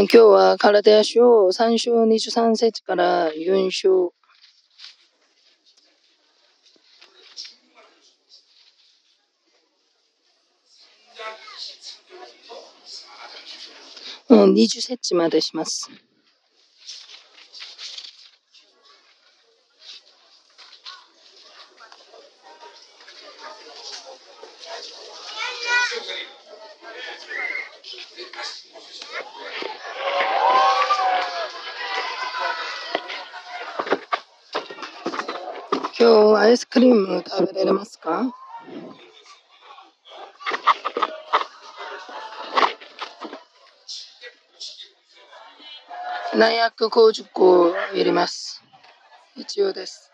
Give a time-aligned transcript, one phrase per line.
[0.00, 4.12] 今日はカラテア書3章23節から4章。
[14.28, 15.90] うん、20節までします。
[37.06, 38.34] ム食べられますか
[46.34, 48.62] ？750個入れます。
[49.36, 50.05] 必要です。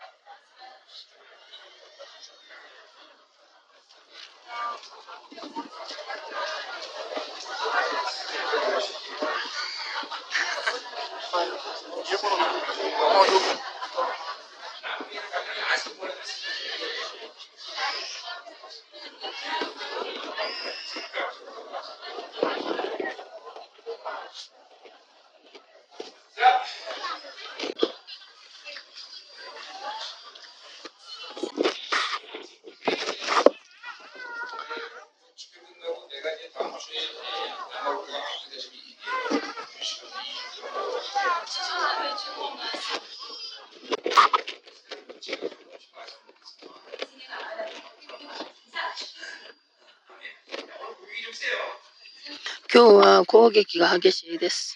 [53.53, 54.75] 撃が激しいです。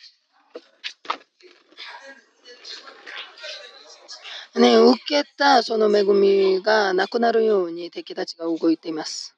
[4.55, 9.35] ね、受けたその恵みがなくなるように敵たちが動いています。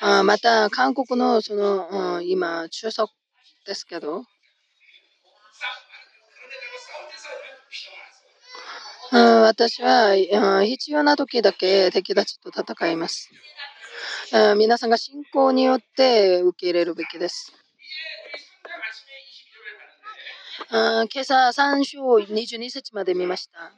[0.00, 3.10] あまた、韓国のその、うん、今、中足
[3.66, 4.24] ですけど、
[9.12, 13.30] うん、私は、うん、必要な時だけ敵たちと戦います。
[14.56, 17.52] 皆さんが信仰によって受け入れるべきです。
[20.70, 23.72] 今朝3章22節まで見ました。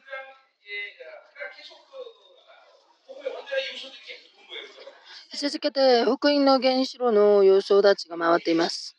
[5.37, 8.97] 続けて福音の原子炉の予想たちが回っています。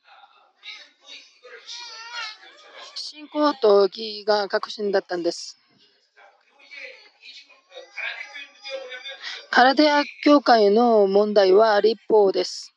[2.95, 5.57] 信仰と義が確信だったんです。
[9.51, 12.74] カラデア教会の問題は立法です。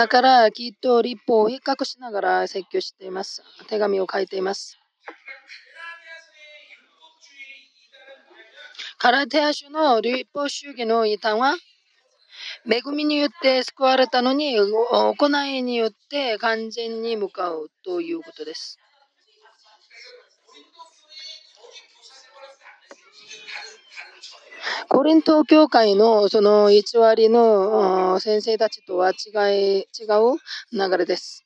[0.00, 3.42] だからきっと立法を比較しながら説教しています。
[3.68, 4.78] 手紙を書いています。
[8.96, 11.54] カラテア州の立法主義の異端は
[12.66, 15.14] 恵みによって救われたのに行
[15.46, 18.78] いによって完全に向かうということです。
[24.88, 26.82] コリント教会のその偽
[27.16, 30.38] りの先生たちとは違い違う
[30.72, 31.44] 流れです。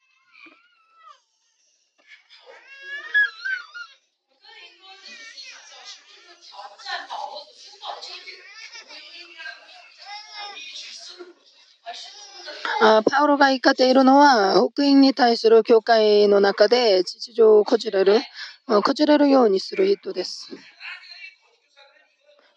[12.81, 18.21] パウロが言い方いるのは、福音に対する教会の中で秩序をこじれる、
[18.67, 20.51] こじれるようにする人です。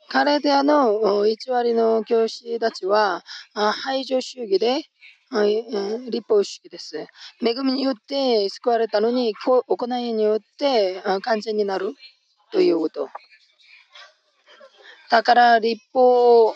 [0.09, 3.23] カレーデアの偽りの教師たちは
[3.53, 4.83] 排除主義で
[6.09, 7.07] 立法主義です。
[7.45, 11.93] 恵みによって救われたのに行いによって完全になる
[12.51, 13.09] ということ。
[15.09, 16.55] だから立法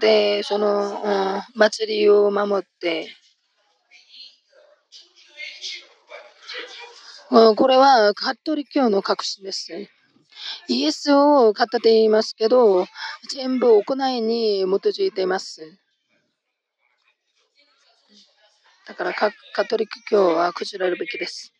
[0.00, 3.08] でその祭りを守って
[7.28, 9.72] これはカトリック教の革新です。
[10.68, 12.86] イエスを語っていますけど、
[13.30, 15.78] 全部行いに基づいています。
[18.86, 19.32] だからカ
[19.64, 21.52] トリック教は崩れるべきです。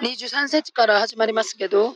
[0.00, 1.94] 23節から始まりますけど、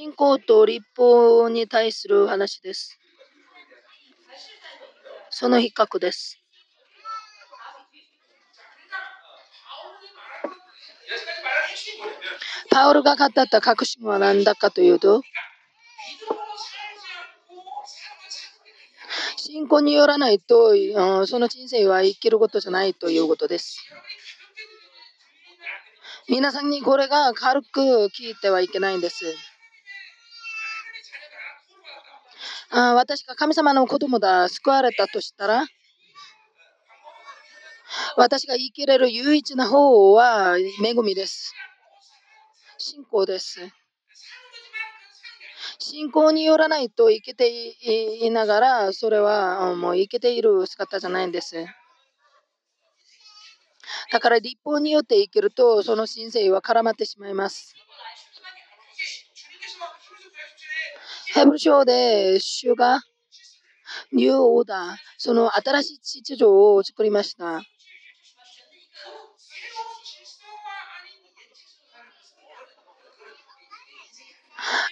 [0.00, 2.98] 信仰と立法に対する話です。
[5.28, 6.38] その比較です。
[12.70, 15.20] パウルが語った確信は何だかというと、
[19.36, 20.70] 信仰によらないと、
[21.26, 23.84] その人生は生きることじゃないということです。
[26.30, 27.80] 皆さんにこれが軽く
[28.18, 29.26] 聞いてはいけないんです。
[32.72, 35.64] あ私が神様の子供だ、救われたとしたら、
[38.16, 41.52] 私が生きれる唯一な方は恵みです。
[42.78, 43.60] 信仰です。
[45.80, 47.74] 信仰によらないと生きて
[48.24, 51.66] いながら、それはもう生きている姿じゃないんです。
[54.12, 57.74] だから立法によって生きると、その神聖は絡まってしまいます。
[61.34, 63.00] ヘブル書で主が
[64.12, 67.62] ニューオーダー、その新しい秩序を作りました。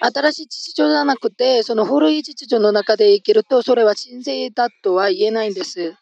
[0.00, 5.94] 新しい秩序じゃなくて、その古い秩序の中で生きると、それは神聖だとは言えないんです。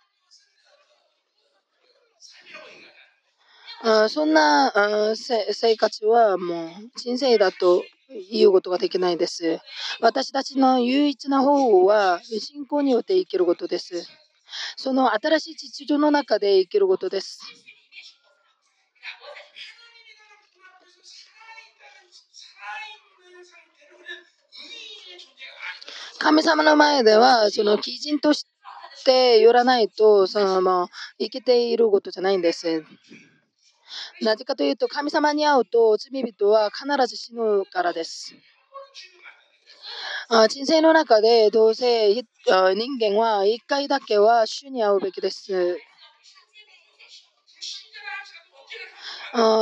[3.83, 6.69] あそんなあ生活はもう
[7.03, 9.61] 神聖だと言うことができないです。
[10.01, 14.09] 私たちの唯一な方法は信仰によって生きることです。
[14.77, 17.41] その新しい秩序の中で生きることです。
[26.19, 28.47] 神様の前では、その基人とし
[29.05, 30.89] て寄らないと、そのまあ、
[31.19, 32.85] 生きていることじゃないんです。
[34.23, 38.35] なぜかというと、神様に会うと罪人は必ず死ぬからです。
[40.49, 42.25] 人生の中でどうせ人
[42.99, 45.79] 間は一回だけは主に会うべきです。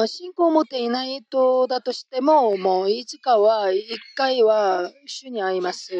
[0.06, 5.92] 信仰を持っていない人だとしても、もういつかは一回は主に会います。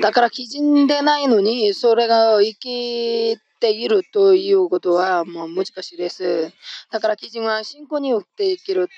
[0.00, 6.52] だから基準でないのに、それが生きているということはもう難しいです。
[6.90, 8.88] だから基準は信仰によって生きる。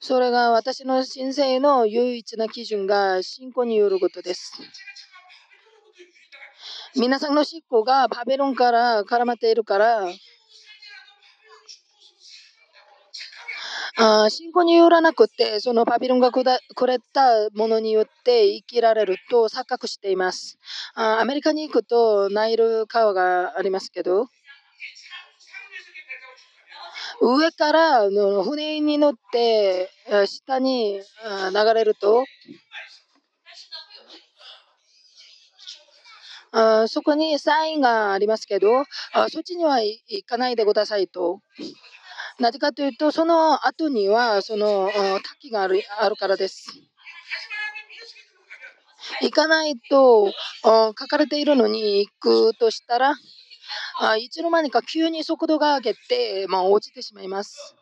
[0.00, 4.52] それが私の人生の唯一な基準が信仰によることです。
[6.94, 10.06] 皆さんの信仰がバベロンから絡まっているから、
[13.98, 20.58] あ信仰によらなくて、そのパビロンがくれたものによって生きられると錯覚しています。
[20.94, 24.26] あアメリカに行くとナイル川がありますけど、
[27.22, 29.88] 上からの船に乗って
[30.26, 32.24] 下に流れると、
[36.52, 38.84] あそこにサインがありますけど、
[39.14, 41.40] あそっちには行かないでくださいと。
[42.38, 44.90] なぜかというと、その後にはその
[45.22, 46.66] 滝があるあるからです。
[49.22, 50.32] 行かないと
[50.64, 53.14] 書かれているのに行くとしたら、
[54.00, 57.74] あいつの間にか急に速度が上げて、まあ、落ちてしまいます。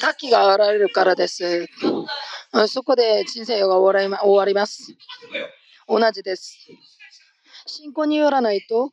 [0.00, 1.66] 滝が現れるからです。
[2.68, 4.94] そこで人生が終わります。
[5.86, 6.56] 同じです。
[7.66, 8.92] 信仰によらないと、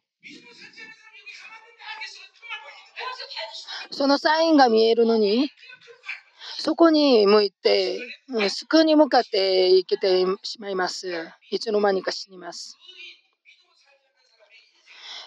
[3.92, 5.50] そのサインが見えるのに、
[6.60, 8.00] そこに向いて、
[8.50, 11.10] 救いに向かって生きてしまいます。
[11.50, 12.78] いつの間にか死にます。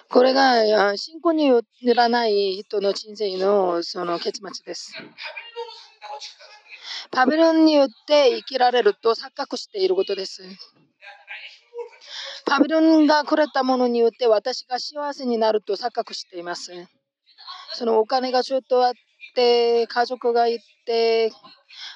[0.09, 1.63] これが信仰によ
[1.95, 4.93] らない人の人生のその結末です。
[7.13, 10.43] パビロンによって生きられると錯覚していることです。
[12.47, 16.73] パビロンがくれたものによって私が幸せになると錯覚しています。
[17.75, 18.93] そのお金がちょっとあっ
[19.35, 21.33] て、家族がいて、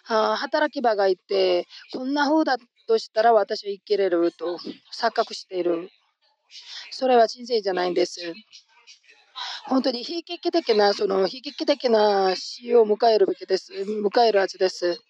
[0.05, 4.59] 働き場がいて、こんな風だとしたら私は生きれると
[4.93, 5.91] 錯覚している。
[6.91, 8.35] それは人生じゃないんです。
[9.67, 13.73] 本当に悲劇的な、その悲劇的な死を迎えるべきです。
[13.73, 15.01] 迎えるはずです。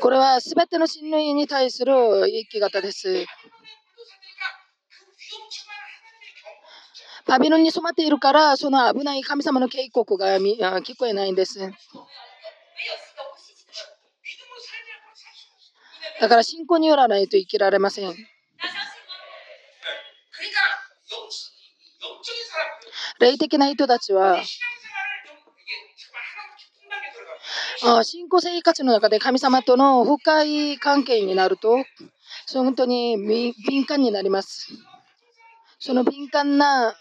[0.00, 1.92] これは全ての親類に対する
[2.28, 3.26] 生き方です。
[7.26, 11.58] バビロンに染まっているから、その危ない神様の警告が聞こえないんです。
[16.20, 18.14] だから信仰によらないと生きられません。
[23.18, 24.40] 霊的な人たちは、
[28.02, 31.84] 信仰生活の中で神様との深い関係になると、
[32.46, 34.68] そ本当に敏感になります。
[35.78, 36.96] その敏感な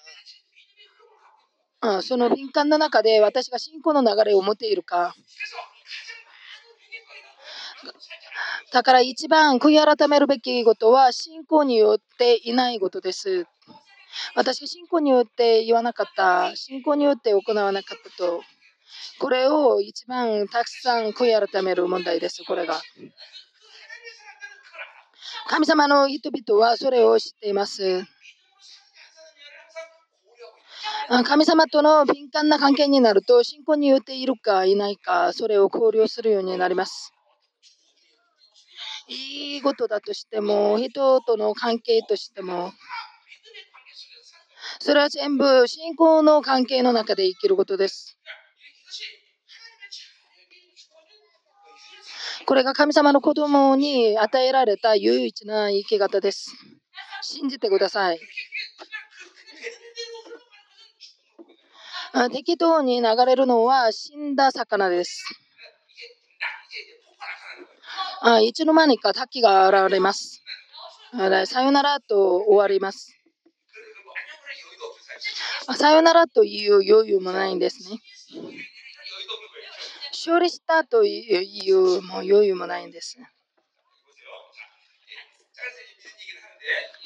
[2.02, 5.16] その敏感な中で私が信仰の流れを持っているか。
[8.72, 13.48] だから一番悔い改めるべきことは信仰によっていないことです。
[14.36, 18.42] 私信仰によって言わなかった、信仰によって行わなかったと、
[19.20, 22.82] これを一番たくさん悔い改める問題です、これが。
[25.48, 28.04] 神様の人々はそれを知っています。
[31.24, 37.14] 神様との敏感な関係になると、信仰によっているかいないか、それを考慮するようになります。
[39.08, 42.74] いいことだとしても、人との関係としても、
[44.80, 48.15] それは全部信仰の関係の中で生きることです。
[52.46, 56.54] これが神様の子供に与えられた唯一な生き方です。
[57.24, 58.20] 信じてください。
[62.32, 65.24] 適当に流れるのは死んだ魚です。
[68.22, 70.44] あいつの間にか滝が現れます。
[71.46, 73.18] さよならと終わります。
[75.78, 78.00] さよならという余裕もないんですね。
[80.26, 83.20] 勝利したというもう余裕もないんです。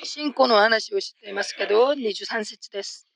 [0.06, 3.10] 信仰の話をしていますけど、23節です。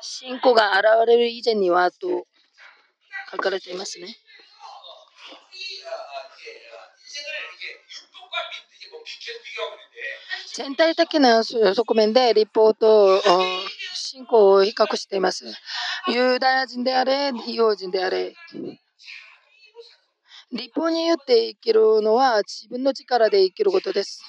[0.00, 2.26] 信仰が現れる以前にはと
[3.30, 4.16] 書かれていますね。
[10.54, 13.22] 全体的な側面で立法と
[13.94, 15.46] 信仰を比較しています。
[16.08, 18.34] ユダヤ人であれ、異様人であれ。
[20.52, 24.22] 立法によって生きるのは自分の力で生きることです。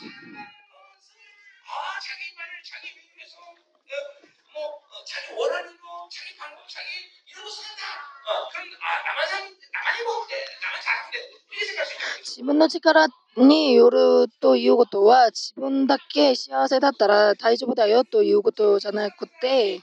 [12.22, 19.82] 自分の力によるということは自分だけ幸せだったら大丈夫だよということじゃなくて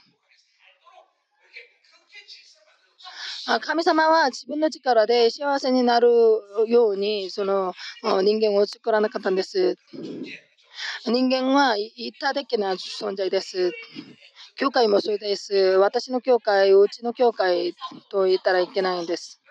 [3.61, 6.09] 神様は自分の力で幸せになる
[6.67, 9.77] ようにその人間を作らなかったんです。
[11.05, 13.71] 人間は一体的な存在です。
[14.57, 15.53] 教会もそうです。
[15.79, 17.75] 私の教会、うちの教会
[18.09, 19.41] と言ったらいけないんです。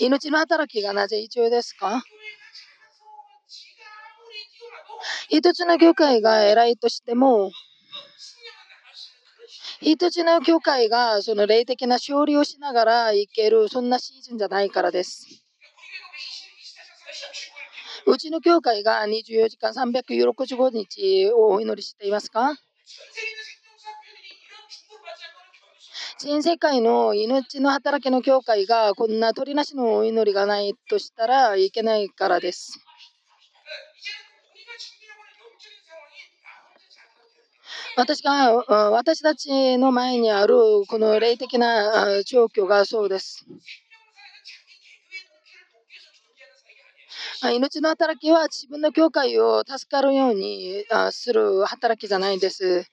[0.00, 2.02] 命の働きがなぜ必要ですか？
[5.28, 7.50] 一つの教会が偉いとしても、
[9.80, 15.26] 一つの教会がその霊的な勝利をしながらいける、そんなシーズンじゃないからです。
[18.06, 22.56] うちの教会が24時間365日をお祈りしていますか？
[26.18, 32.80] 全世界の命の働きの教会がこんな鳥なしのお祈りがないとしたらいけないからです。
[37.96, 38.52] 私が
[38.90, 40.54] 私たちの前にある
[40.86, 43.46] この霊的な状況がそうです。
[47.54, 52.86] 命の働きは自分の教会を助かるようにする働きじゃないんです。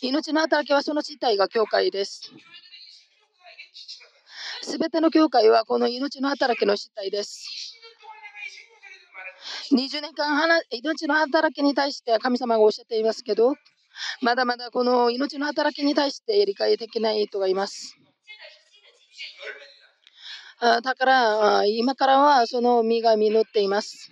[0.00, 2.30] 命の働きはその自体が教会です。
[4.62, 7.76] すべての教会はこの命の働きの主体です。
[9.72, 13.54] 20年間命の働きに対して神様がおっしゃっていますけど、
[14.22, 17.96] まだまだこの命の働きに対して理解できない人がいます。
[20.60, 24.10] だから今からはその実が実っています。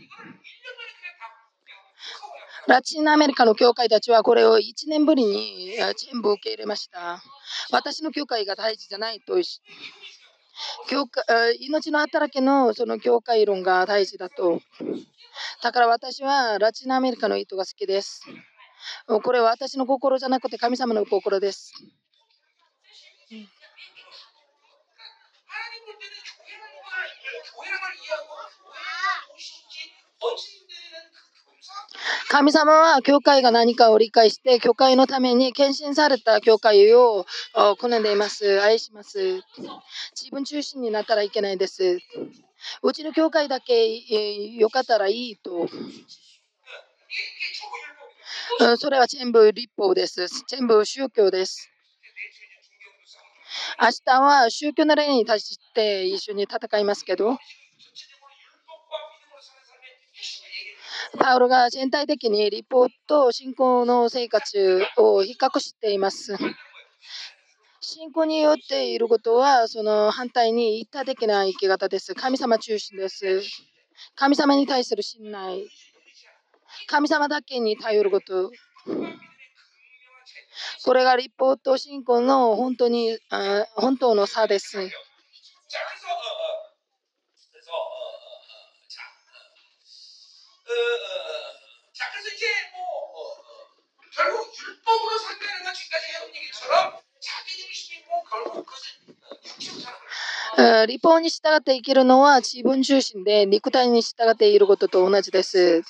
[2.66, 5.72] ラチンアメリカの教会たちはこれを1年ぶりに
[6.10, 7.22] 全部受け入れました。
[7.70, 9.36] 私の教会が大事じゃないと
[10.88, 14.60] 教会命の働きのその教会論が大事だと。
[15.62, 18.22] だから私はラチンアメリカの人が好きです。
[19.22, 21.72] これは私の心じゃなくて神様の心です。
[32.30, 37.24] 神様は教会が何かを理解して、教会のために献身された教会を
[37.78, 38.60] 好んでいます。
[38.62, 39.36] 愛します。
[40.14, 41.98] 自分中心になったらいけないです。
[42.82, 43.96] うちの教会だけ
[44.58, 45.68] よかったらいいと。
[48.78, 50.26] それは全部立法です。
[50.48, 51.70] 全部宗教です。
[53.80, 57.38] 明日は宗教の例に対して一緒に戦いますけど、
[61.16, 66.36] パウロが全体的に立法と信仰の生活を比較しています。
[67.80, 72.14] 信仰によっていることは、その反対に一体的な生き方です。
[72.14, 73.42] 神様中心です。
[74.14, 75.64] 神様に対する信頼。
[76.86, 78.50] 神様だけに頼ること。
[80.84, 84.90] これが立法と信仰の本当にあ本当の差です。
[100.86, 105.82] 立法に従って生きるのは自分中心で肉体に従っていることと同じです。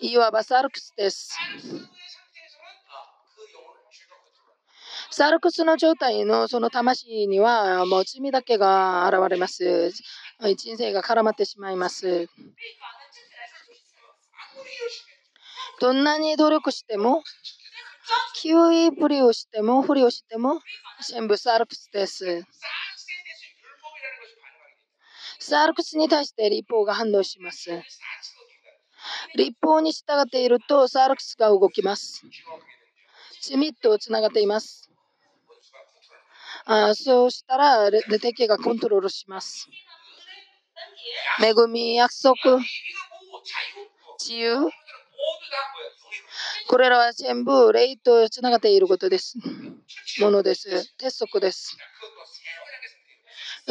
[0.00, 1.36] いわばサルクスです。
[5.10, 9.90] サルクスの状態のその魂にはもう罪だけが現れます。
[10.56, 12.28] 人生が絡まってしまいます。
[15.80, 17.22] どんなに努力しても、
[18.34, 20.60] キウイぶりをしても、ふりをしても、
[21.08, 22.44] 全部サルクスです。
[25.38, 27.70] サルクスに対して立法が反応します。
[29.36, 32.22] 立法に従っているとサルクスが動きます。
[33.42, 34.90] 罪とつながっています。
[36.66, 39.66] あそうしたら、レテケがコントロールします。
[41.42, 42.60] 恵み、約束、
[44.18, 44.70] 自由。
[46.68, 49.36] これらは全部霊とつながっていることです。
[50.20, 50.94] ものです。
[50.96, 51.76] 鉄則です。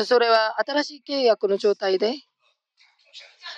[0.06, 2.14] それは新しい契約の状態で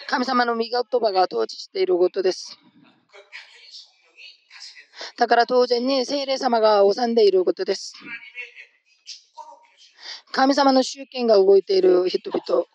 [0.07, 2.57] 神様の御言葉が統治していることです。
[5.17, 7.93] だから当然に聖霊様が治んでいることです。
[10.31, 12.65] 神様の集権が動いている人々。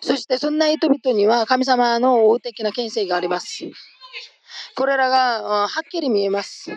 [0.00, 3.64] そしてそんな人々には神様の王的な権勢があります。
[4.76, 6.72] これらがはっきり見えます。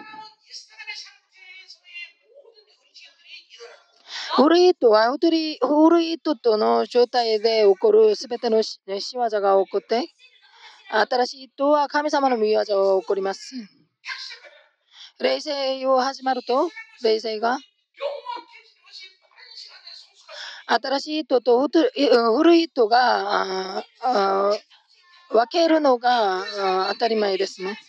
[4.36, 10.06] 古い人は古い人との状態で起こるすべての仕業が起こって、
[10.89, 13.56] 新しい人は神様の見業が起こります。
[15.20, 16.70] 霊性を始まると、
[17.04, 17.58] 霊性が
[20.67, 23.84] 新しい人と古い人が
[25.30, 26.43] 分けるのが
[26.91, 27.80] 当たり前ですね。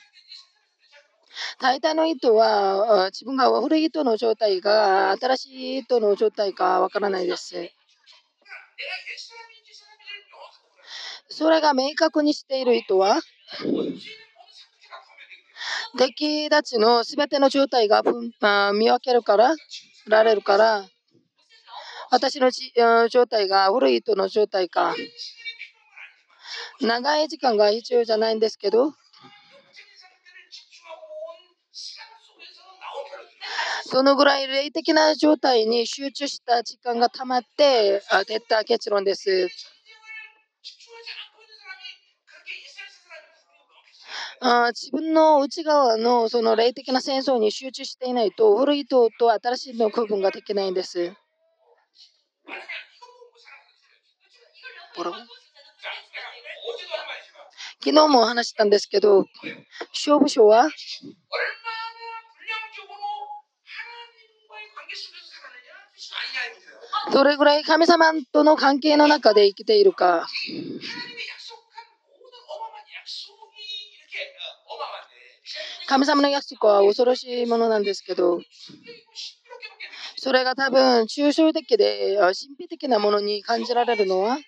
[1.60, 7.70] 大体の人は自分が古い人の状態が新しい人の状態かわからないです。
[11.28, 13.20] それが明確にしている人は
[15.96, 18.02] 敵たちのすべての状態が
[18.72, 19.54] 見分けるから
[20.06, 20.84] られるから
[22.10, 22.50] 私の
[23.08, 24.94] 状態が古い人の状態か
[26.80, 28.92] 長い時間が必要じゃないんですけど
[33.90, 39.48] そのぐらい霊的な状態に集中した時間がたまって出た結論です。
[44.40, 51.12] あ自分の内側のその霊的な戦争に集中していないと古い人と新しいの区分ができないんです。
[57.80, 59.26] 昨日も話したんですけど、
[59.92, 60.68] 勝負書は？
[67.12, 70.28] どれぐらい神様との関係の中で生きているか。
[75.87, 78.42] 神様の約束は恐ろしいものなんですけど、
[80.20, 84.38] それが多分抽象的で神秘的なものに感じられるのは、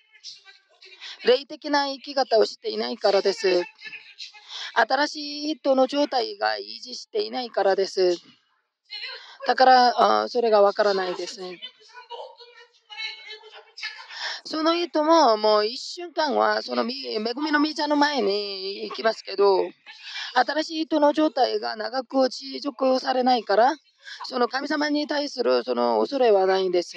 [1.25, 3.63] 霊的な生き方をしていないからです。
[4.73, 8.17] 新しい人の状態が維持していないからです。
[9.47, 11.61] だからそれがわからないですね。
[14.43, 19.61] その人ももう一瞬間はその恵みの御茶の前に行きますけど、
[20.33, 23.73] 新しい人の状態が長く持続されないから、
[24.25, 26.95] その神様に対するその恐れはないんです。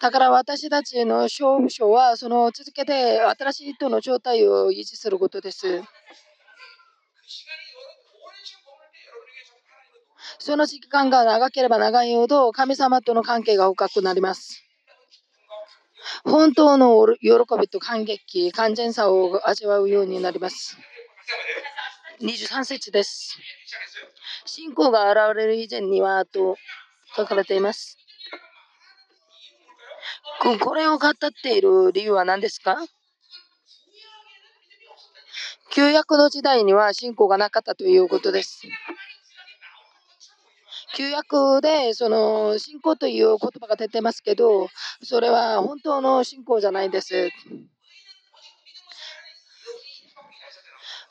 [0.00, 5.82] だから私たちの勝負書はその続けて新しい人の状態を維持することです。
[10.38, 14.64] その時間が長ければ長いほど神様との関係が深くなります。
[16.24, 20.78] 本当の喜びと感激、完全さを味わうようになります。
[22.22, 23.38] 23節です。
[24.52, 26.56] 信仰が現れる以前にはと
[27.14, 27.96] 書かれています。
[30.40, 32.76] これを語っている理由は何ですか？
[35.70, 38.62] 旧約の時代には信仰がなかったということです。
[40.96, 44.66] 旧約でその信仰という言葉が出てますけど、
[45.04, 47.30] それは本当の信仰じゃないです。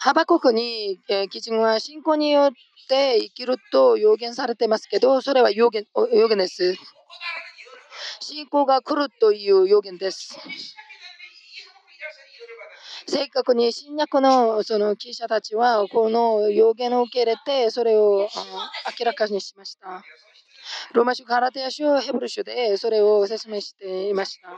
[0.02, 2.52] ハバ国に、え基準は信仰によっ
[2.90, 6.76] て生きると予言されてますけど、それは予言予言です。
[8.20, 10.38] 信仰が来るという予言です。
[13.08, 18.28] 正確に新約のその記者たちはこの予言を受け入れてそれを
[19.00, 20.04] 明らかにしました。
[20.94, 24.50] ローマ書、カラテヤ書、ヘブル書でそれを説明していました。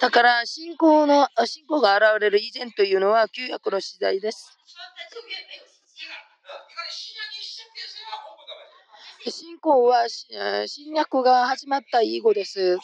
[0.00, 4.58] だから信仰の信仰が現れる以前というのは旧約の時代です。
[9.28, 10.08] 信仰は
[10.66, 12.78] 新約が始まった以後です。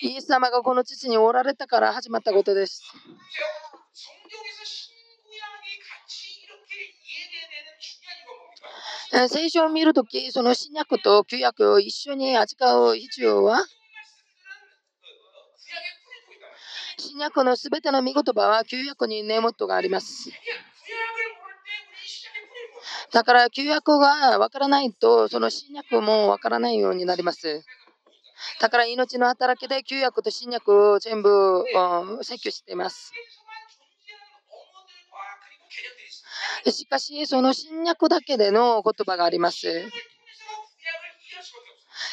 [0.00, 2.82] イエス様がこの父におられたから始まったことです。
[9.28, 13.62] 聖書を見るとき、その新約と旧約を一緒に扱う必要は？
[17.12, 20.30] 新約のすべての見言葉は旧約に根元があります。
[23.12, 27.66] だから旧約がわからないと、その新約もわからないようになります。
[28.62, 31.66] だから命の働きで旧約と新約を全部
[32.22, 33.12] 説教しています。
[36.64, 39.68] しかし、その新約だけでの言葉があります。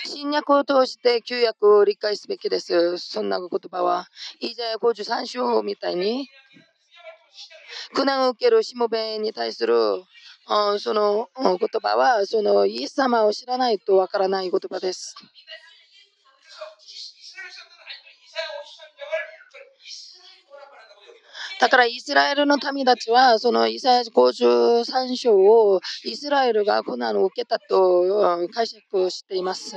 [0.06, 2.98] 侵略を通して旧約を理解すべきです。
[2.98, 4.08] そんな言葉は。
[4.40, 6.28] イザヤ53章みたいに、
[7.94, 10.04] 苦難を受けるしもべに対する
[10.80, 15.16] その言葉は、そのイエス様を知らないとわからない言葉です。
[21.60, 29.76] だからイスラエルの民たちは、そのイサヤ53章をイスラエルが苦難を受けたと解釈しています。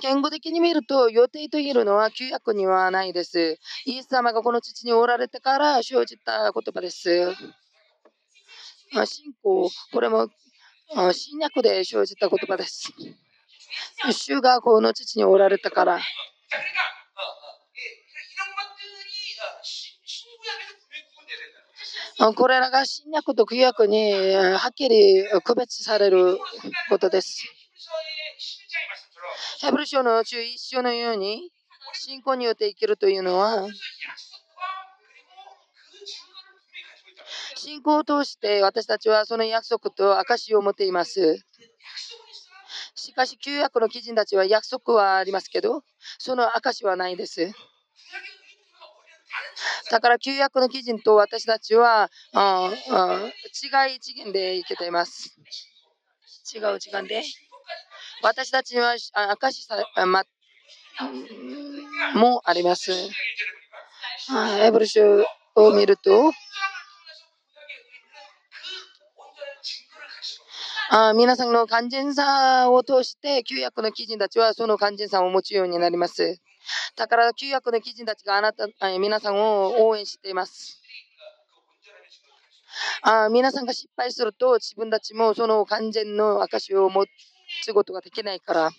[0.00, 3.60] 言語的に見ると予定というのは旧約にはないです。
[3.84, 7.32] イエス様がこの土におられてから生じた言葉です。
[9.04, 10.28] 信仰、これも
[11.12, 12.92] 新約で生じた言葉です。
[14.10, 16.00] 主がこの土におられたから。
[22.34, 26.38] これらが新約と旧約にはっきり区別される
[26.88, 27.44] ことです。
[29.60, 31.50] ヘブル書の11章のように
[31.94, 33.66] 信仰によって生きるというのは
[37.56, 41.44] 信仰を通して私たちはその約束と証を持っています。
[42.94, 45.82] しかし、旧約の基人たちは約束はありますけど、
[46.18, 47.52] その証はないです。
[49.90, 53.32] だから旧約の基人と私たちはああ
[53.86, 55.36] 違い次元で生きています。
[56.54, 57.22] 違う時間で？
[58.22, 60.24] 私たちは証さ、ま、
[62.14, 62.92] もあります。
[64.60, 66.32] エブル書を見ると、
[70.90, 76.40] あ皆さんの完全さを通して旧約の基人たちはその完全さを持つようになります。
[76.98, 78.66] だから旧約の基人たちがあなた
[78.98, 80.82] 皆さんを応援しています。
[83.02, 87.06] あ皆さんが失敗すると自分たちもその完全の証を持
[87.62, 88.70] つことができないから。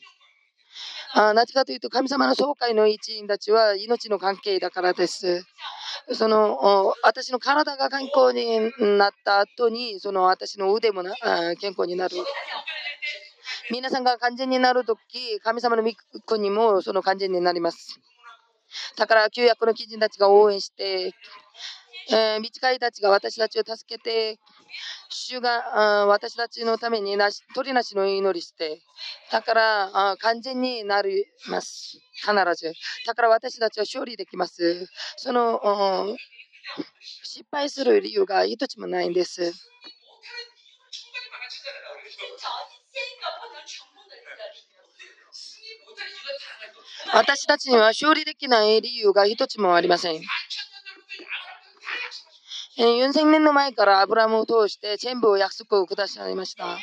[1.13, 5.43] あなぜかというと神様の総会の一員たちは命の関係だからです。
[6.11, 11.03] その私の体が健康になった後にその私の腕も
[11.61, 12.17] 健康になる。
[13.71, 15.91] 皆さんが完全になるとき、神様の御
[16.25, 17.99] 国もその完全になります。
[18.97, 21.13] だから旧約の基人たちが応援して、
[22.11, 24.39] えー、道いたちが私たちを助けて、
[25.09, 28.81] 主が私たちのためになし鳥なしの祈りして、
[29.31, 31.99] だから完全になります。
[32.15, 32.73] 必ず。
[33.05, 34.87] だから私たちは勝利できます。
[35.17, 36.15] その
[37.23, 39.53] 失敗する理由が一つもないんです。
[47.13, 50.21] 私たちには勝利できない理由が一つもありません。
[52.77, 56.77] 4000年の前からアブラムを通して全部約束を下されました。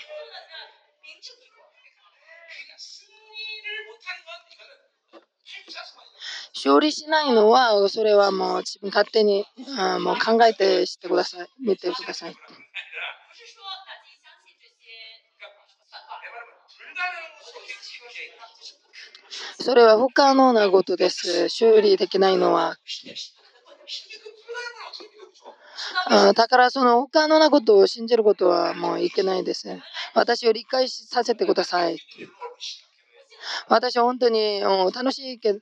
[6.54, 9.44] 勝利しないのは、それはもう自分勝手に
[9.78, 11.48] あもう考えてしてください。
[11.60, 12.34] 見てください。
[19.66, 21.48] それは不可能なことです。
[21.48, 22.76] 修理できないのは。
[26.06, 29.76] あだからその他のなことを信じることはもういけないです。
[30.14, 31.98] 私を理解させてください。
[33.66, 35.54] 私は本当に楽しいけ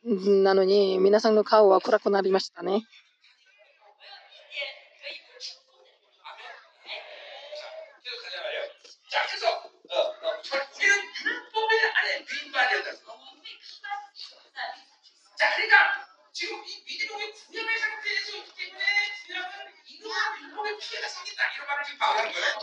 [0.42, 2.82] なのに皆さんの顔は暗くなりましたね。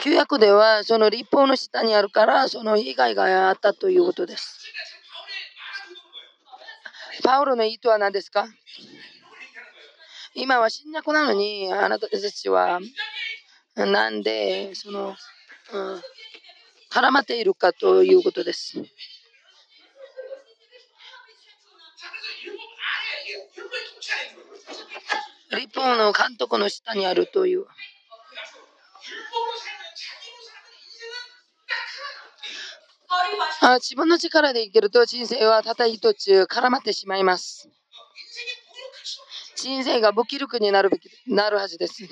[0.02, 4.60] 旧約ではその立法の下にあるからその被害があったということです。
[7.24, 8.48] パウロの意図は何ですか？
[10.34, 12.80] 今は侵略なのにあなたたちは
[13.76, 15.16] なんでその、
[15.74, 16.02] うん、
[16.90, 18.82] 絡まっているかということです。
[25.52, 27.66] 立法の監督の下にあるという。
[33.80, 37.70] 自分の力で生きると人生はたた一つ絡まってしまいます。
[39.56, 42.08] 人生が無気力になるべきなるはずです。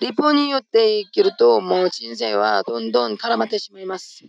[0.00, 4.24] 立法によって生きるともう人生はどんどん絡まってしまいます。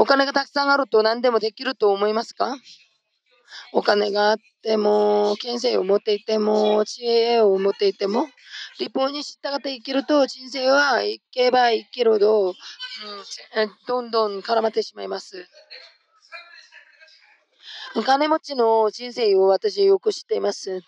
[0.00, 2.56] お金がたくさんあると何でもできると思いますか？
[3.74, 8.26] お金があっても、権勢を持っていても、知恵を持っていても、
[8.78, 12.54] 立法に従って生きると人生は生けば生きるほど、うん、
[13.86, 15.46] どんどん絡まってしまいます。
[18.06, 20.80] 金持ちの人生を私よく知っています。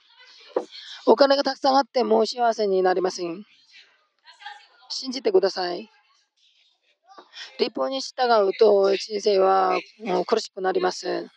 [1.05, 3.44] お金がたくさんあっても幸せになりません。
[4.88, 5.90] 信じてください。
[7.59, 9.79] 立法に従うと人生は
[10.27, 11.29] 苦しくなります。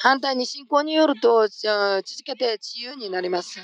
[0.00, 3.60] 反対に信仰によると続けて自由になります。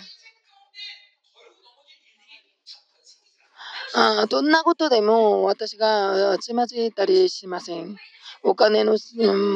[3.95, 7.97] あどんなことでも私がつまずいたりしません。
[8.43, 8.97] お金の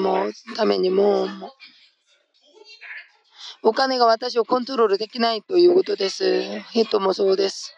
[0.03, 1.27] もためにも、
[3.63, 6.61] お金が私をコントロールできないということです。
[6.73, 7.75] 人もそうです。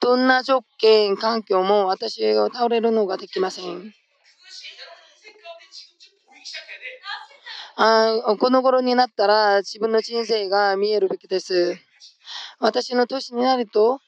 [0.00, 3.92] どんな条件、環境も私を倒れるのができません。
[7.76, 11.76] あこの頃になったら自分の人生が見えるべきです。
[12.60, 14.00] 私の年になると、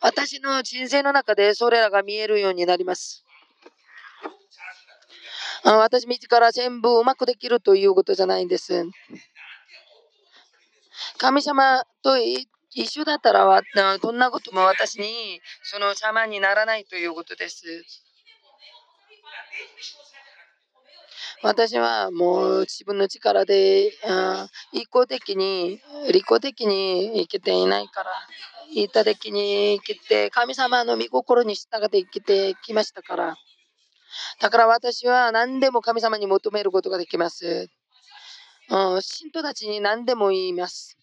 [0.00, 3.24] 私の人生の中でそれらが見えるようになります。
[5.64, 8.84] あ私自ら全部うまくできるということじゃないんです。
[11.18, 12.46] 神様と一
[12.86, 13.62] 緒だったら
[14.00, 17.64] どんなことも私にその邪魔にならないということです。
[21.42, 23.92] 私はもう自分の力で
[24.72, 28.10] 一方的に利己的に生きていないから
[28.70, 33.36] 一方的に生きて神様の御心に従って生きてきましたから
[34.40, 37.68] だから私は何でも神様に求めることができます。
[38.70, 40.97] うん、信徒たちに何でも言います。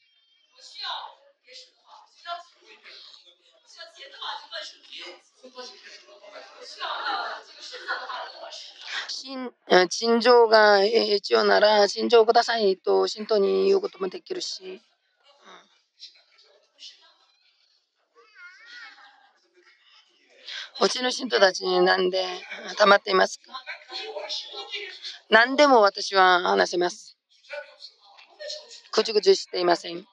[9.89, 14.81] 陳情が必要なら陳情くださいと信徒に言うこともできるし。
[20.81, 22.25] うちの信徒たちになんで
[22.77, 23.45] 溜まっていますか？
[25.29, 27.17] 何でも私は話せます。
[28.91, 30.05] ぐちぐちしていません。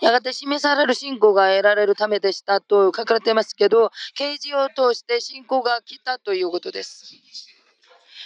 [0.00, 7.14] やがて示される信仰が得られるためでしたと書かれていますけど、啓示を通して信仰が来たということです。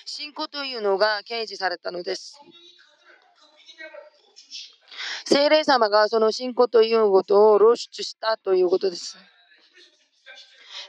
[0.04, 2.38] 信仰というのが掲示されたのです。
[5.24, 9.16] 聖霊様がその信仰ということを露出したということです。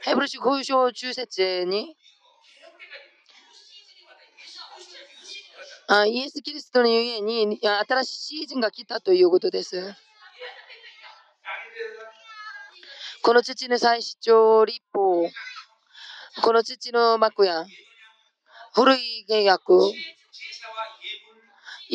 [0.02, 1.96] ヘブル書5章中節に
[5.86, 9.94] あイエス・キリストのゆえに新しいシーズンが来たということです。
[13.22, 15.28] この父の最主張立法、
[16.42, 17.64] この父の幕や、
[18.74, 19.78] 古い契約、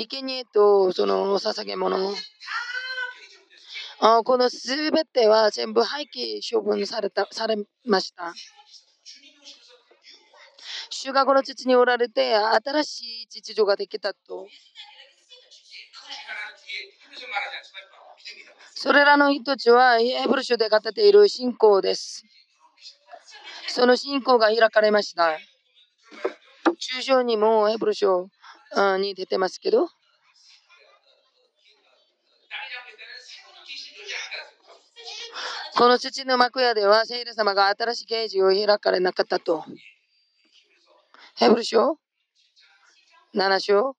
[0.08, 2.14] 生贄とその捧げ物、
[4.00, 8.34] あこのすべては全部廃棄処分されたされました。
[10.90, 14.48] 主がこの土におられて新しい秩序ができたと。
[18.76, 22.24] それらの人たちはヘブル書で語っている信仰です。
[23.68, 25.38] その信仰が開かれました。
[26.80, 28.30] 中小にもヘブル書
[29.00, 29.88] に出てますけど、
[35.78, 39.64] この土の幕屋ではセイル様が新しいゲージを開かれなかったと。
[41.36, 41.98] ヘブル書
[43.34, 43.99] ?7 章？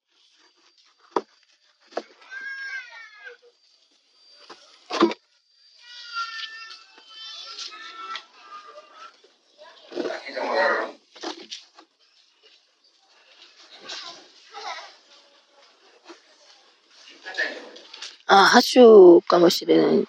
[18.32, 20.06] あ、8章かもしれない。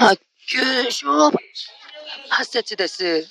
[0.00, 0.14] あ、
[0.50, 1.32] 9章8
[2.44, 3.28] 節です。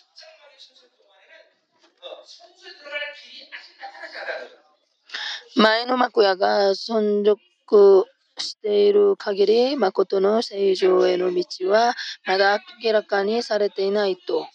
[5.56, 8.06] 前の幕屋が存続
[8.38, 11.96] している限り、誠の正常への道は
[12.28, 14.46] まだ明らかにされていないと。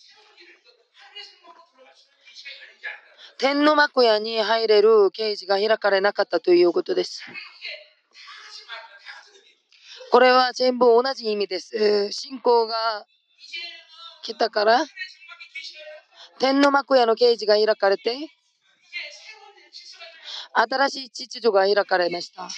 [3.43, 7.25] 天の幕屋に入れる刑事が開かれなかったということです。
[10.13, 12.13] これは全部同じ意味です。
[12.13, 13.05] 信仰が
[14.23, 14.85] 来たから、
[16.39, 18.17] 天の幕屋の刑事が開かれて、
[20.55, 22.49] 新しい秩序が開かれました。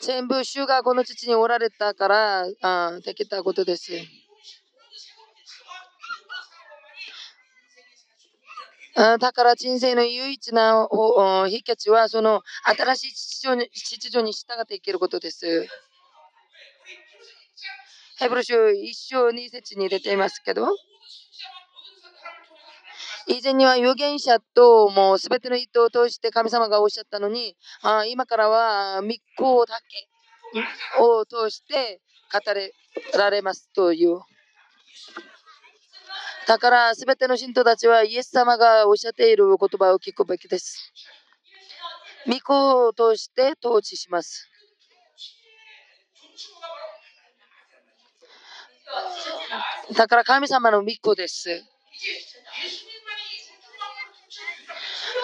[0.00, 3.92] 全部主がこの父におられたからあできたことです。
[8.94, 10.88] だから人生の唯一な
[11.48, 15.66] 秘訣はその新しい秩序に従っていけることです。
[18.18, 20.68] ヘブル書一章二節に出ていますけど、
[23.26, 29.76] 以前には預言者ともう全ての意図を通して神様がおっしゃったのに、あ今からは密航だ
[30.52, 32.00] けを通して
[32.32, 34.20] 語られますという。
[36.46, 40.92] だから全ての信徒たちはイエス様がおっしゃっている言葉を聞くべきです。
[42.26, 44.50] 御子を通して統治します。
[49.96, 51.64] だから神様の御子です。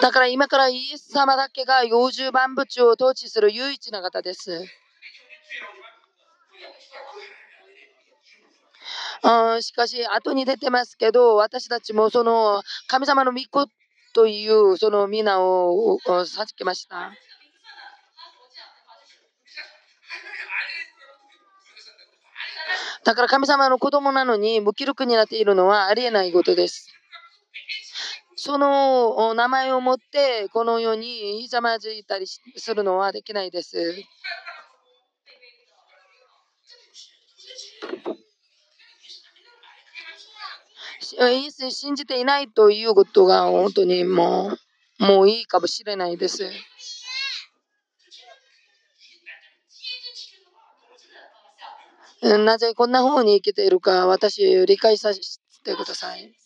[0.01, 4.65] だから今からイエス様だけが幼獣万物を統治する唯一な方です。
[9.61, 13.67] しかし、後に出てますけど、私たちもその神様の御子
[14.13, 17.11] というその皆を授けました。
[23.03, 26.87] だから神様の子供なのに無気力になっているのはありえないことです。
[28.35, 32.41] その名前を持ってこの世にひざまずいたりす
[32.73, 34.03] るのはできないです。
[41.15, 44.57] イエス信じていないということが本当にも
[44.99, 46.49] うもういいかもしれないです。
[52.21, 55.19] なぜこんな風に生きているか私理解させ
[55.63, 56.31] てください。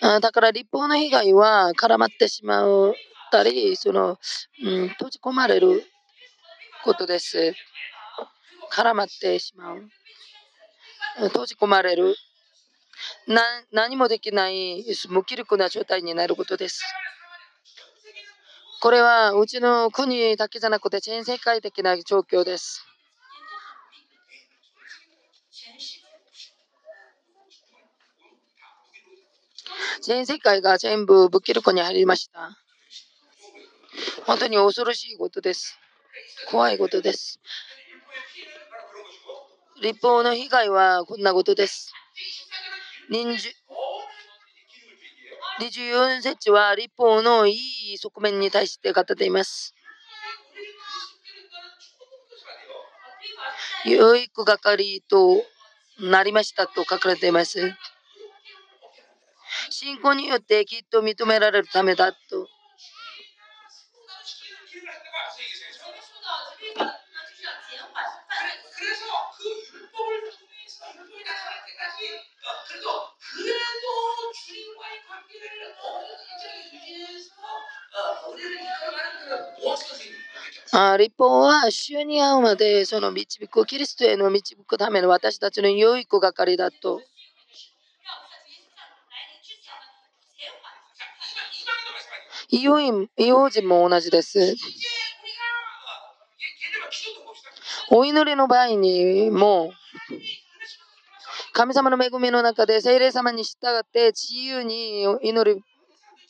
[0.00, 2.92] だから立法の被害は絡まってしまっ
[3.32, 4.18] たり、その、
[4.62, 5.82] うん、閉じ込まれる
[6.84, 7.54] ことです。
[8.72, 9.88] 絡まってしまう。
[11.28, 12.14] 閉じ込まれる。
[13.26, 16.82] な何もできない無気力な状態になることです。
[18.80, 22.85] これはうちの国だけじゃなくて全世界的な状況です。
[30.02, 32.58] 全世界が全部武器力に入りました。
[34.26, 35.78] 本当に恐ろしいことです。
[36.50, 37.40] 怖いことです。
[39.82, 41.92] 立法の被害はこんなことです。
[45.60, 47.54] 24節は立法のい
[47.94, 49.74] い側面に対して語っています。
[53.86, 55.44] 養育係と
[56.00, 57.72] なりましたと書かれています。
[59.78, 62.48] 信仰によってきっと認められるためだと。
[80.72, 87.02] あ立法は主に会うまでその導く、キリストへの導くための私たちの良い子係だと。
[92.48, 94.54] 異様人も同じです。
[97.90, 99.72] お祈りの場合にも、
[101.52, 105.62] 神様の恵みの中で精霊様に従って自由に祈る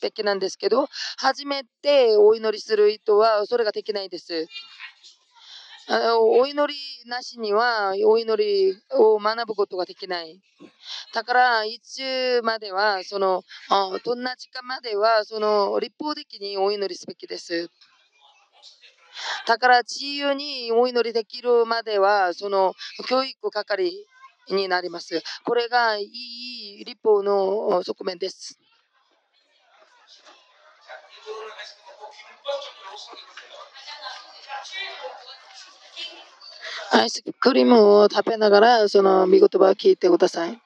[0.01, 0.87] べきなんですけど、
[1.17, 4.47] 初めてお祈りする人はそれができないです。
[5.89, 10.41] お祈りなしにはお祈りを学ぶことができない。
[11.13, 13.43] だから、いつまでは、その、
[14.03, 17.69] どんな時間までは、その、立法的にお祈りすべきです。
[19.45, 22.73] だから、自由にお祈りできるまでは、その、
[23.07, 24.05] 教育係
[24.49, 25.23] になります。
[25.45, 26.03] これがい
[26.81, 28.59] い立法の側面です。
[36.91, 40.61] アイスクリームを食べながらその見言葉を聞いてください。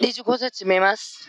[0.00, 1.19] 25節見ます。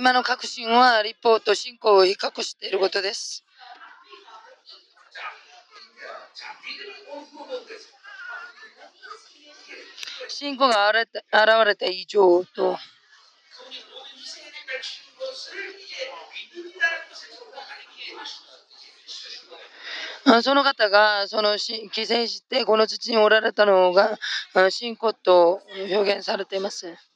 [0.00, 3.44] 今の確信は立法と信仰を比較していることです。
[10.28, 11.06] 信仰が現
[11.66, 12.78] れた以上と
[20.42, 24.18] その方がその帰省してこの土におられたのが
[24.70, 27.09] 信仰と表現されています。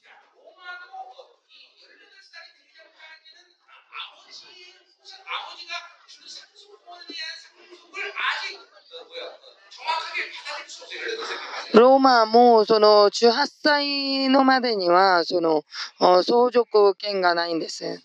[11.74, 15.64] ローマもその18歳のまでにはその
[15.98, 18.00] 相続権がないんです。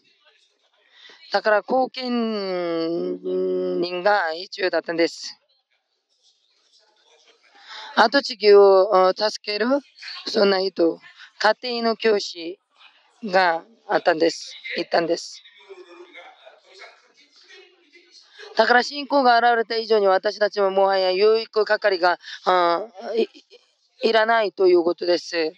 [1.31, 2.09] だから後見
[3.79, 5.39] 人が必要だったんです。
[7.95, 9.67] 後継ぎを助ける
[10.25, 10.99] そんな人、
[11.39, 12.59] 家庭の教師
[13.23, 14.55] があったんです。
[14.77, 15.43] 言ったんです。
[18.55, 22.19] だから信仰が現れた以上に私たちももはや養育係が
[24.03, 25.53] いらないということです。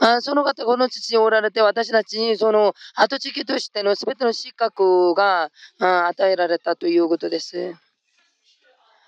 [0.00, 7.74] あその方、この父におられて、私たちにその後継ぎとしての全ての資格が与えられたということです。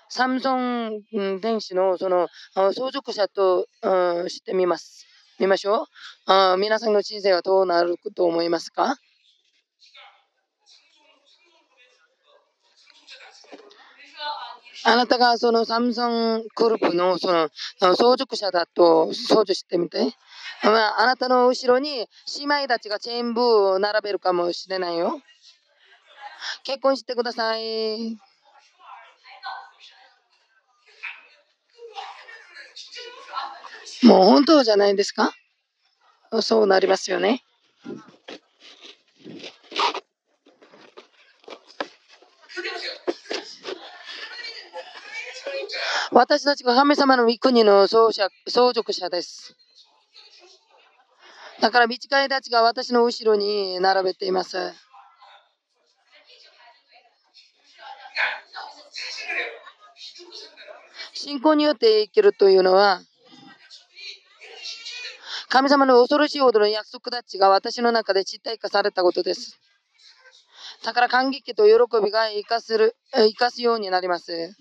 [0.07, 1.01] サムソン
[1.41, 3.67] 天使のその相続者と
[4.29, 5.05] してみます。
[5.39, 5.85] 見ましょう。
[6.31, 8.95] あ皆さんの人生はどうなると思いますか？
[14.87, 20.13] あなたがそのサムソングループのその相続者だと想像してみて。
[20.63, 22.07] まあ、あなたの後ろに
[22.37, 25.21] 姉妹たちが全部並べるかもしれないよ。
[26.63, 28.17] 結婚してください。
[34.05, 35.33] もう本当じゃないですか？
[36.41, 37.43] そうなりますよね。
[46.11, 48.11] 私たちが神様の御国の相
[48.73, 49.55] 続者です。
[51.59, 54.71] だから短いたちが私の後ろに並べています。
[61.13, 63.01] 信仰によって生きるというのは、
[65.49, 69.59] 神様の恐ろしいほどの約束たちが私の中で実体化されたことです。
[70.83, 74.55] だから感激と喜びが生かする生かすようになります。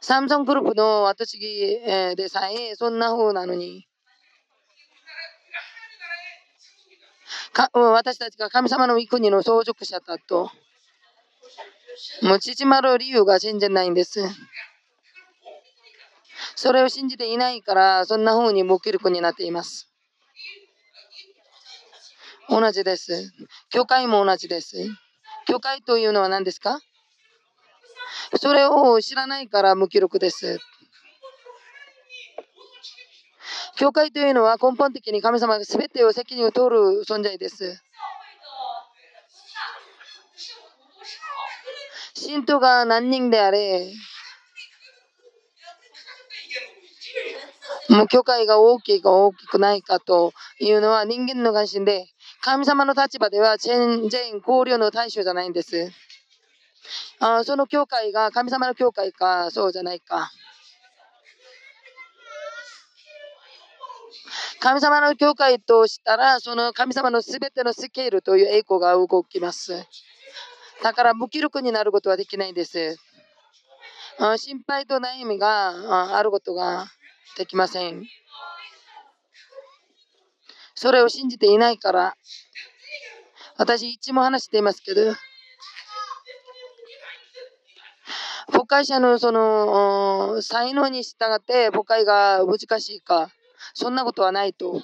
[0.00, 1.46] サムソングループの後継ぎ
[2.16, 3.86] でさえそんな風なのに。
[7.52, 10.50] か私たちが神様の御国の相続者だと。
[12.22, 14.20] もう縮まる理由が全然ないんです。
[16.56, 19.88] それを信じていないから、そんな風に無気力になっています。
[22.48, 23.30] 同じです。
[23.70, 24.76] 教会も同じです。
[25.46, 26.80] 教会というのは何ですか？
[28.40, 30.58] それを知らないから無気力です。
[33.76, 37.82] 教会というのは根本的に神様が全てを責任を取る存在です。
[42.14, 43.92] 信徒が何人であれ、
[47.96, 52.06] もう教会が大きいか大きくないかというのは人間の関心で、
[52.42, 55.90] 神様の立場では全然考慮の対象じゃないんです。
[57.20, 60.30] あその教会が神様の教会か、そうじゃないか。
[64.60, 69.86] 神様の教会としたら、その神様のすべてのスケールという栄光が動きます。
[70.82, 72.98] だから無気力になることはできないです。
[74.36, 76.88] 心配と悩みがあることが
[77.36, 78.06] できません。
[80.74, 82.16] それを信じていないから、
[83.56, 85.14] 私いつも話していますけど、
[88.52, 93.30] 牧会者のその才能に従って牧会が難しいか、
[93.74, 94.82] そんなことはないと。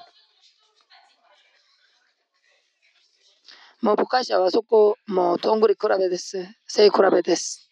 [3.80, 6.46] もう牧会者はそこ、もうどんぐり比べです。
[6.66, 7.68] 背比べです。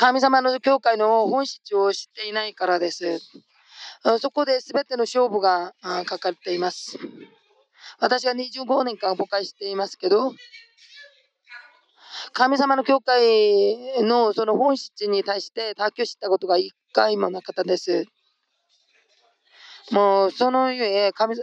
[0.00, 3.20] 神様の教会の本質を知っていないからです。
[4.22, 5.74] そこで全ての勝負が
[6.06, 6.98] かかっています。
[7.98, 10.32] 私は25年間牧会していますけど、
[12.32, 18.06] 神様の教会のその本質に対して妥協したことが一回もなかったです。
[19.90, 21.36] もうそのゆえ神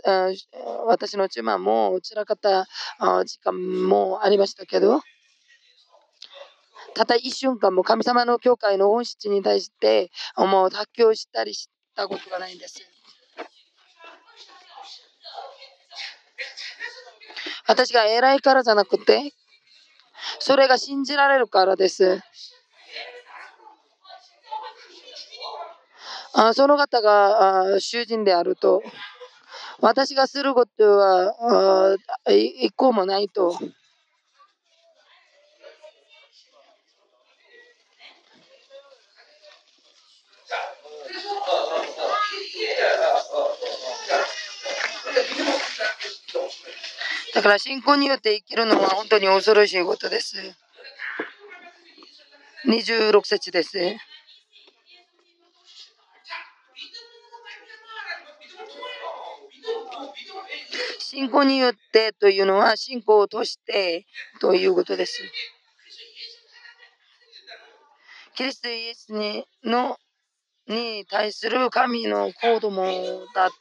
[0.87, 2.65] 私の妻も辛かった
[3.23, 3.53] 時間
[3.87, 5.01] もありましたけど、
[6.93, 12.79] たった一瞬間も神様の教会の本質に対してもう妥協したりしたことがないんです。
[17.67, 19.33] 私が偉いからじゃなくて、
[20.39, 22.21] それが信じられるからです。
[26.33, 28.83] あその方があ囚人であると、
[29.81, 31.97] 私がすることは
[32.29, 33.57] 一個もないと。
[47.33, 50.35] だから信仰によって生きるのは本当に恐ろしいことです。
[52.65, 53.77] 26節です。
[60.99, 64.05] 信仰によってというのは信仰を通して
[64.39, 65.21] ということです。
[68.35, 69.97] キリストイエスにの
[70.67, 72.83] に対する神の子供
[73.33, 73.55] だと。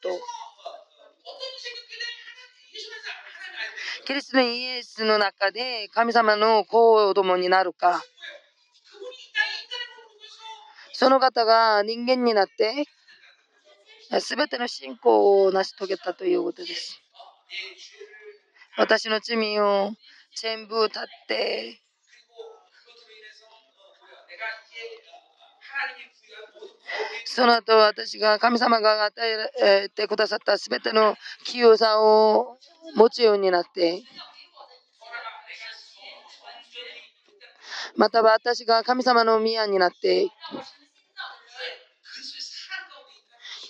[4.06, 8.02] キリストのイエスの中で神様の子供になるか、
[10.92, 12.86] その方が人間になって、
[14.20, 17.00] すべての信仰を成し遂げたということです。
[18.78, 19.90] 私の罪を
[20.40, 21.80] 全部立って、
[27.24, 32.58] その後私が神様が与えてくださったすべての器用さを
[32.94, 34.02] 持つようになって、
[37.96, 40.28] または私が神様の宮になって、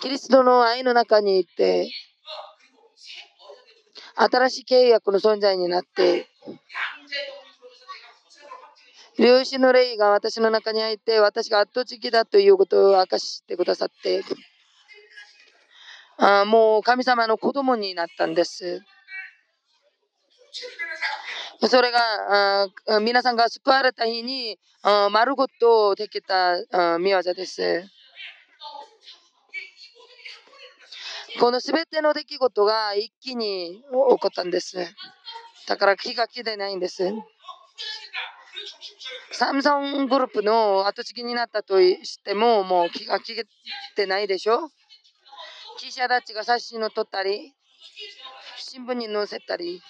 [0.03, 1.91] キリストの愛の中にいて、
[4.17, 6.29] 新しい契約の存在になって、
[9.19, 14.23] 量子の霊が私の中に入って、私が圧倒的だということを明かしてくださって、
[16.19, 18.83] あもう神様の子供になったんです。
[21.69, 24.59] それがあ皆さんが救われた日に
[25.11, 26.57] 丸ごとできた
[26.99, 27.85] 見業です。
[31.41, 34.77] この全ての出来事が一気に起こったんです。
[35.67, 37.13] だから気が気でないんです。
[39.33, 43.45] サムソングループの後継ぎになったとしても、もう気が利い
[43.95, 44.71] てないでしょ
[45.79, 47.53] 記者たちが写真を撮ったり、
[48.59, 49.83] 新聞に載せたり。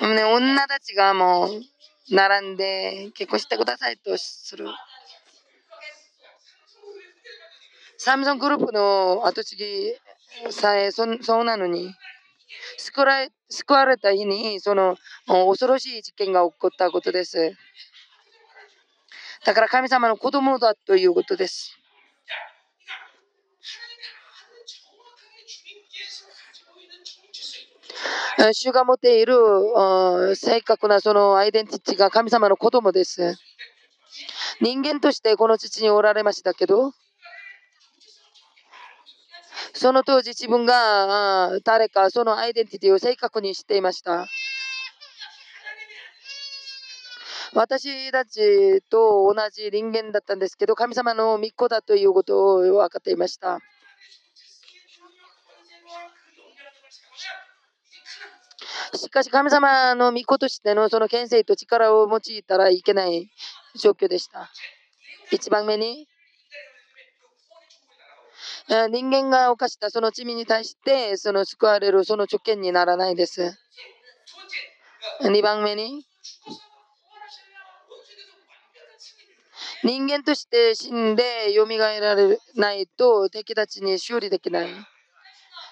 [0.00, 1.50] ね、女たちがもう
[2.10, 4.66] 並んで結婚してくださいとする。
[7.98, 9.94] サムソングループの後継ぎ
[10.50, 11.94] さえそそうなのに
[12.76, 17.52] 救われ救われた日にその恐ろしい事件が起こったことです。
[19.44, 21.78] だから神様の子供だということです。
[28.52, 29.34] 主が持っている
[30.36, 33.36] 正確なそのアイデンティティが神様の子供です。
[34.60, 36.92] 人間としてこの父におられましたけど、
[39.74, 44.26] その当時自分が誰かそのアイデンティティを正確にしていました。
[47.54, 53.58] 私たちと同じ人間だったんですけど、神様の御子だということを分かっていました。
[58.94, 63.30] しかし神様の御子としてのその権勢と力を用いたらいけない
[63.76, 64.50] 状況でした。
[65.30, 66.06] 一番目に、
[68.68, 73.56] 人間が犯したその罪に対してその救われるその直見にならないです。
[75.22, 76.04] 2番目に、
[79.82, 84.68] 人間として死んで蘇られないと敵たちに勝利できない。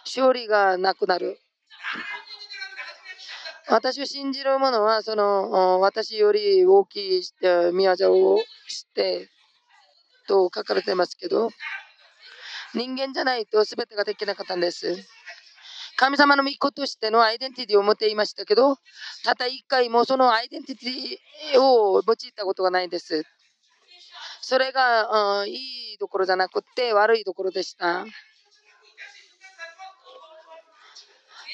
[0.05, 1.39] 勝利がなくなる。
[3.69, 7.23] 私を信じる者はその私より大きい
[7.73, 8.39] 宮業を
[8.69, 9.29] して
[10.29, 11.51] と書かれてますけど
[12.77, 14.97] 人間じゃないと全てができなかったんです。
[15.97, 18.77] 神様の御子としてのアイデンティティを持っていましたけど
[19.25, 23.25] たった一回もそのアイデンティティを用いたことがないんです。
[24.43, 28.05] それが、うん、いいところじゃなくて悪いところでした。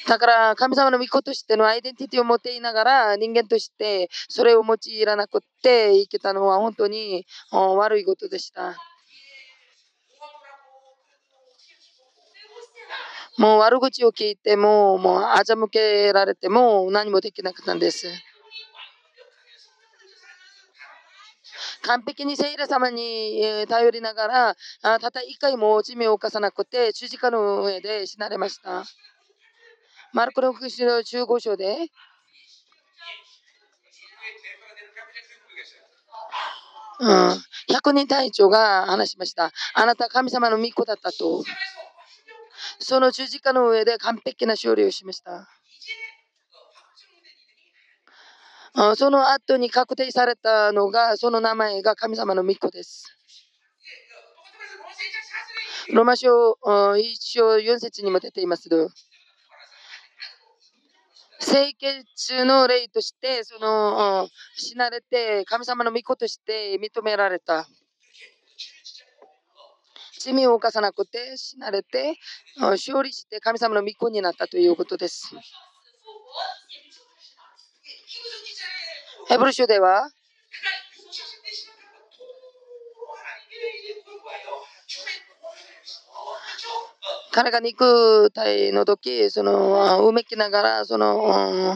[0.07, 8.75] だから神様の御子としてのアイデンティティを持っていながら人間としてそれを用いらなくて生きたのは本当に悪いことでした。
[13.37, 18.07] もう悪口を聞いても、もう欺けられても何もできなかったんです。
[21.81, 28.85] 完璧に聖霊様に頼りながら、たった一回も罪を犯さなくて、十字架の上で死なれました。
[30.13, 31.87] マルコの福祉の15章で、
[36.99, 37.29] うん、
[37.69, 39.51] 100人隊長が話しました。
[39.73, 41.43] あなた神様の御子だったと。
[42.83, 45.47] その十字架の上で完璧な勝利をしました。
[48.95, 53.05] その後に確定されたのが、その名前が神様の御子です。
[55.91, 58.69] ロマ書1章4節にも出ています。
[61.39, 67.67] 清潔の霊として、その、死なれて、神様の御子として認められた。
[70.23, 72.15] 罪を犯さなくて、死なれて、
[72.57, 75.35] 勝利して神様の御子になったということです。
[79.27, 80.09] ヘブル書では、
[87.31, 91.75] 彼が肉体の時、その、うめきながら、その、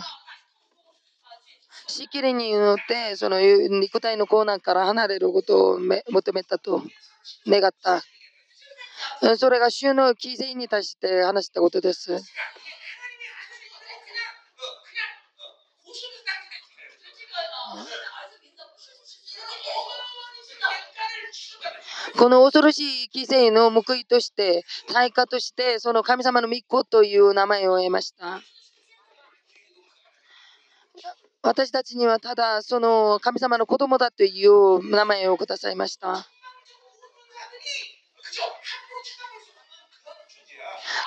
[1.88, 6.84] しきりによって、その肉体のコーナーから離れることを求めたと
[7.48, 8.04] 願った。
[9.38, 12.22] それが主の犠牲に対して話したことです。
[22.18, 28.42] この恐ろしい犠牲の報いとして、対価として、その神様の御子という名前を得ました。
[31.44, 36.28] 私たちにはただその神様の子供だという名前をくださいました。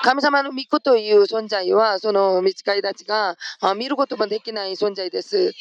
[0.02, 3.36] 神様の御子という存在は、その見つかりたちが
[3.76, 5.52] 見ることもできない存在です。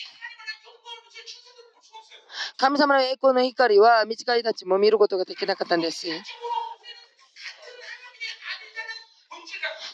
[2.58, 6.08] 神様の栄光の光は見つかりたちも見ることができなかったんです。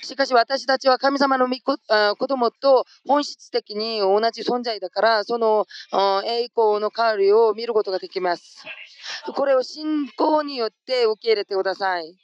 [0.04, 1.78] しかし私たちは神様の御子
[2.18, 5.66] 子供と本質的に同じ存在だから、その
[6.26, 8.64] 栄光の香りを見ることができます。
[9.36, 12.16] これを信仰によって受け入れてください。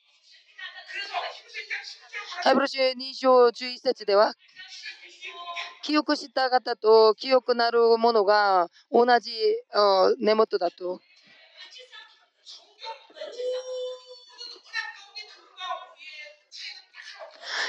[2.44, 4.34] ハイブル書2章11節では、
[5.84, 9.32] 記憶した方と記憶なるものが同じ
[10.20, 11.02] 根元だと。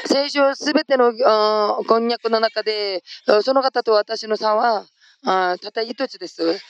[0.06, 1.12] 聖書すべての
[1.86, 3.02] こんにゃくの中で、
[3.42, 4.86] その方と私の差は、
[5.24, 6.60] たった一つです。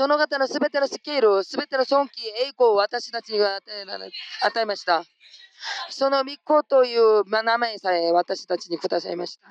[0.00, 3.60] その方のすべてのスケール、すべての尊敬、栄光を私たちに与
[4.58, 5.04] えました。
[5.90, 9.46] その御子という名前さえ私たちにくださいました。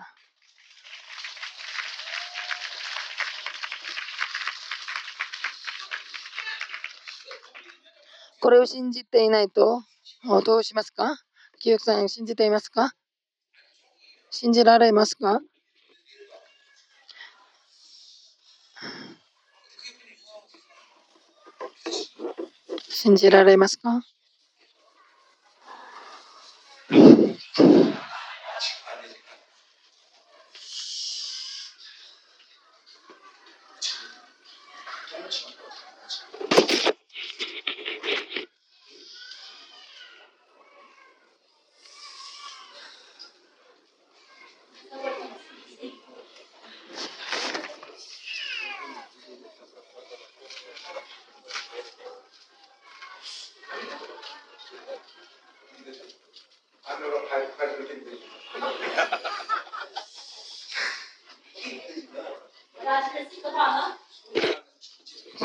[8.41, 9.83] これを信じていないと、
[10.45, 11.15] どうしますか？
[11.59, 12.93] 清さん、信じていますか？
[14.31, 15.41] 信じられますか？
[23.01, 24.01] 信じられますか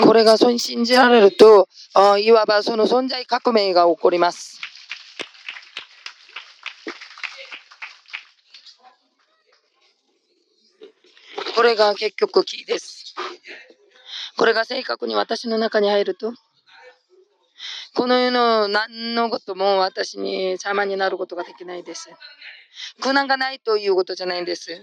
[0.02, 1.68] これが信じられると、
[2.18, 4.58] いわばその存在革命が起こります。
[11.54, 13.14] これが結局キーです。
[14.36, 16.32] これが正確に私の中に入ると、
[17.94, 22.10] この世の何のことも私に邪魔になることができないです。
[23.00, 24.80] 苦難がないということじゃないんです。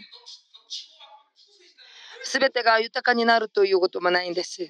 [2.23, 4.69] すべてが豊かになるということもないんです。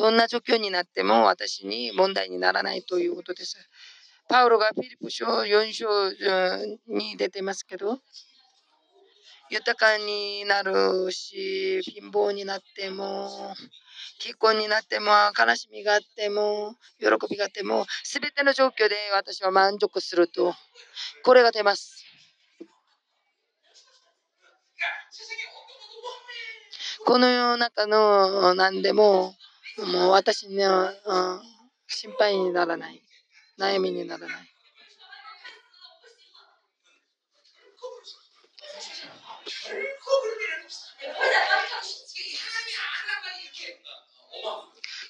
[0.00, 3.58] どんな状況になっても私に問題にならないということです。
[4.30, 5.86] パウロがフィリップ書4章
[6.88, 7.98] に出てますけど、
[9.50, 13.54] 豊かになるし、貧乏になっても、
[14.20, 20.54] 結婚になっても、悲しみがあっても、喜びがあっても、すべての状況で私は満足すると、
[21.24, 22.06] これが出ます。
[27.04, 29.34] この世の中の何でも、
[29.86, 31.40] もう私には、うん、
[31.86, 33.02] 心配にならない。
[33.58, 34.50] 悩みにならない。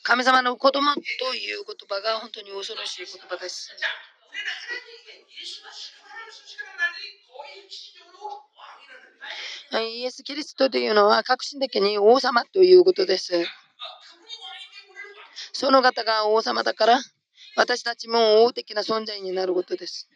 [0.02, 1.00] 神様の子供と
[1.34, 3.70] いう言葉が本当に恐ろしい言葉です。
[9.72, 13.44] イエス・キリストというのは革新的に王様ということです。
[15.60, 16.98] その方が王様だから
[17.54, 20.08] 私たちも王的な存在になることです。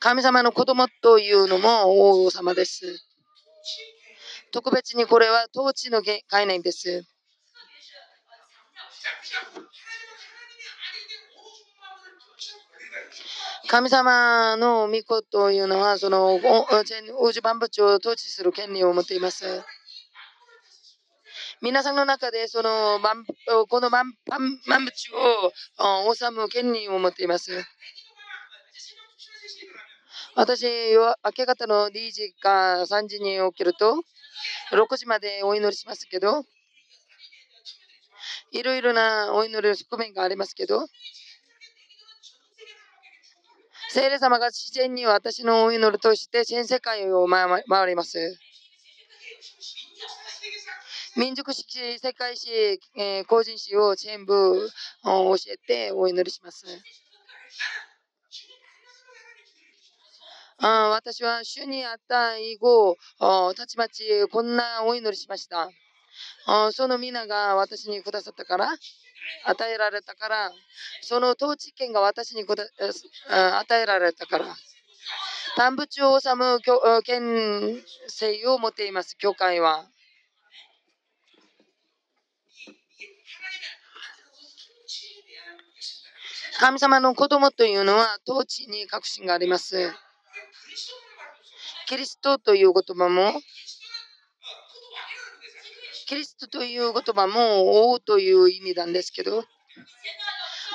[0.00, 3.06] 神様の子供というのも王様です。
[4.50, 7.04] 特別にこれは統治の概念です。
[13.68, 19.44] 神様の御子というのは、その宇宙万物を統治する権利を持っています。
[21.62, 23.00] 皆さんの中でその
[23.68, 27.64] この万万物を治む権利を持っています。
[30.34, 34.02] 私は明け方の2時か3時に起きると
[34.72, 36.44] 6時までお祈りしますけど
[38.52, 40.86] いろいろなお祈りの側面がありますけど
[43.88, 48.38] 聖霊様が自然に私のお祈りとして全世界を回ります。
[51.16, 51.64] 民族史、
[51.98, 54.68] 世界史、えー、個人史を全部
[55.02, 56.66] 教えてお祈りします。
[60.58, 62.98] あ私は主にあった以後、
[63.56, 65.70] たちまちこんなお祈りしました。
[66.72, 68.76] その皆が私にくださったから、
[69.46, 70.52] 与えられたから、
[71.00, 74.54] その統治権が私に与えられたから、
[75.56, 76.60] 単物を治む
[77.04, 79.88] 権勢を持っています、教会は。
[86.58, 89.92] 神様の子供というのは統治に確信があります。
[91.86, 93.32] キリストという言葉も
[96.06, 99.44] キリストという言葉も王という意味なんですけど、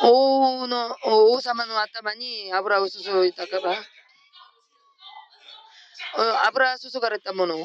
[0.04, 3.76] 王の王様の頭に油を注いだから、
[6.48, 7.56] 油注がれたもの、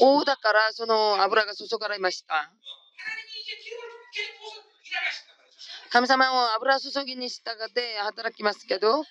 [0.00, 2.52] 王だからその油が注がれました。
[5.90, 9.02] 神様を油注ぎに従って働きますけど、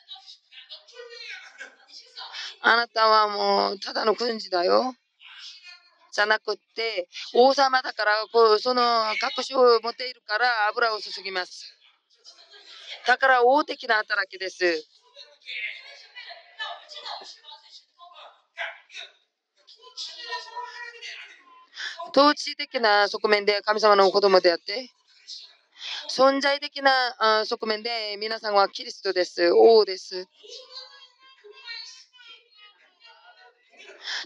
[2.62, 4.94] あなたはもうただの軍事だよ。
[6.12, 8.82] じゃなくて、王様だから、こうその
[9.14, 11.74] 隠しを持っているから油を注ぎます。
[13.06, 14.84] だから王的な働きです。
[22.16, 24.90] 統治的な側面で神様の子供であって、
[26.18, 29.52] 存在的な側面で皆さんはキリストです。
[29.54, 30.28] 王です。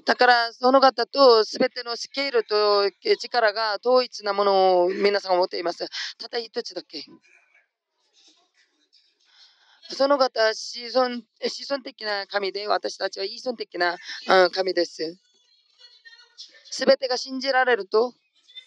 [0.05, 2.89] だからその方と全てのスケールと
[3.19, 5.85] 力が統一なものを皆さんが持っています。
[6.17, 7.03] ただ一つだけ。
[9.89, 13.97] その方は子孫子孫的な神で私たちは依存的な
[14.53, 15.17] 神です。
[16.69, 18.13] すべてが信じられると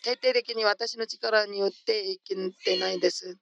[0.04, 3.38] 徹底的に私の力によって生きてないです。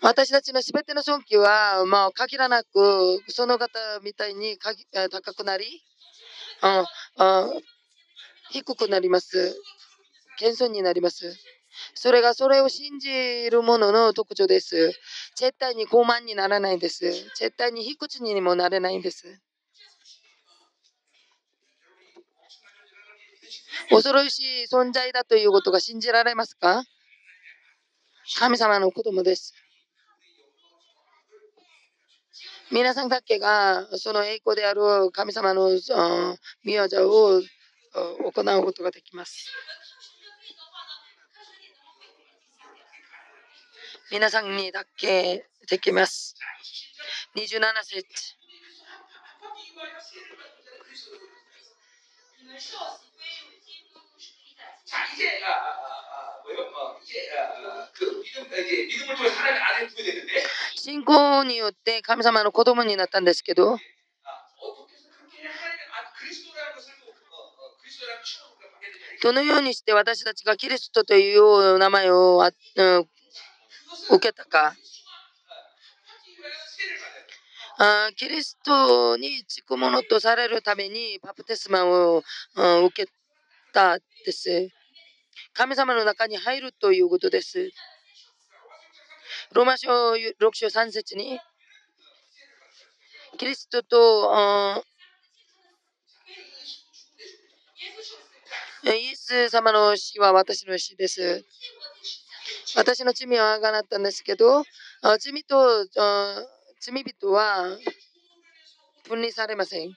[0.00, 5.66] 私たちのすべての尊敬は、まあ、限らなく、その方みたいに高くなり、
[6.62, 6.84] あ
[7.18, 7.50] あ
[8.50, 9.54] 低くなります。
[10.38, 11.36] 謙遜になります。
[11.94, 14.92] それがそれを信じる者の特徴です。
[15.36, 17.12] 絶対に傲慢にならないんです。
[17.36, 19.40] 絶対に卑屈にもなれないんです。
[23.90, 26.84] 恐ろしい存在だということが信じられますか？
[28.38, 29.54] 神様の子供です。
[32.70, 35.78] 皆さんだけがその栄光である神様の御
[36.64, 37.42] 業を
[38.30, 39.50] 行うことができます。
[44.12, 46.36] 皆さんにだけできます。
[47.36, 48.36] 27節。
[60.74, 63.78] 信仰によって神様の子供になったんですけど、
[69.22, 72.42] どのようにして私たちがキリストという名前を、
[74.10, 74.74] 受けたか。
[77.78, 82.22] あキリストにつくものとされるためにパプテスマを、
[82.56, 83.10] 受け
[83.72, 84.79] たです。
[85.52, 87.70] 神様の中に入るということです。
[89.52, 91.40] ローマ書6章3節に、
[93.36, 94.84] キリストと
[98.84, 101.44] イエス様の死は私の死です。
[102.76, 104.64] 私の罪はあがなったんですけど、
[105.18, 105.86] 罪と
[106.80, 107.76] 罪人は
[109.08, 109.96] 分離されません。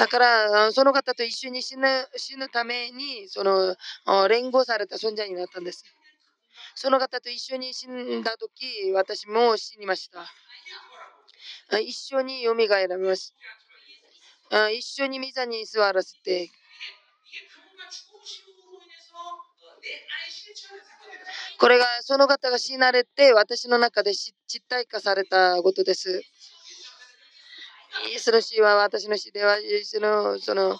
[0.00, 1.86] だから、その方と一緒に死ぬ
[2.16, 3.76] 死ぬためにその
[4.28, 5.84] 連合された存在になったんです。
[6.74, 10.24] その方と一緒に死んだ時、私も死にました。
[11.80, 13.34] 一緒によみがえられます。
[14.72, 16.48] 一緒に御座に座らせて、
[21.58, 24.34] これがその方が死なれて私の中で実
[24.66, 26.22] 体化されたことです。
[28.10, 30.78] イエスの死は私の死では、イエスのその、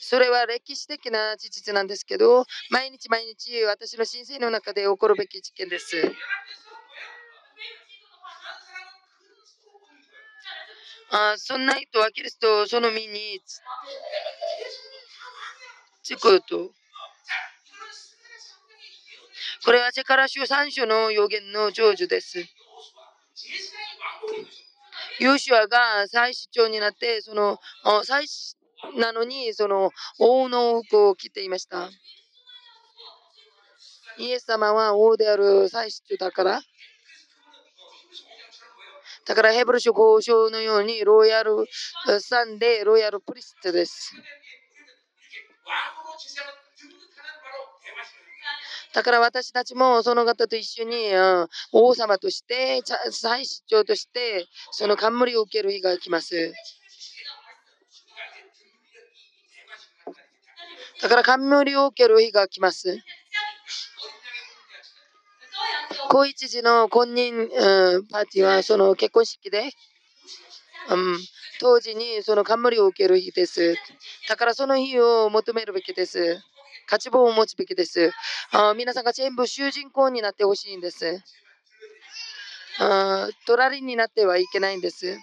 [0.00, 5.96] それは歴史的な事実なんですけど、毎日毎日私の人生の中で起こるべき事件です。
[11.10, 13.40] あそんな人はキリストその身に
[16.02, 16.70] つくと。
[19.64, 22.38] これはセカラ書3章の予言の成就です。
[25.20, 27.58] ヨシュアが再市長になって、その
[28.04, 28.26] 再
[28.96, 31.90] なのにその王の服を着ていました。
[34.18, 36.60] イエス様は王である再市長だから。
[39.26, 41.66] だからヘブル書交渉のようにロイヤル
[42.20, 44.14] サンでロイヤルプリストです。
[48.98, 51.12] だから私たちもその方と一緒に、
[51.70, 52.82] 王様として、
[53.12, 56.52] 再市長として、その冠を受ける日が来ます。
[61.00, 62.98] だから冠を受ける日が来ます。
[66.08, 69.70] 高一時の婚姻、うん、パーティーはその結婚式で、
[70.90, 71.18] うん、
[71.60, 73.76] 当時にその冠を受ける日です。
[74.28, 76.42] だからその日を求めるべきです。
[76.88, 78.12] 価値棒を持つべきです。
[78.50, 81.22] あ皆さんが全部主人公になってほしいんです。
[82.80, 85.18] あ隣になってはいけないんです。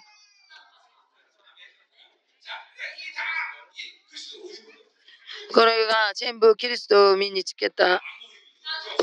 [5.52, 8.00] これが全部キリストを身につけた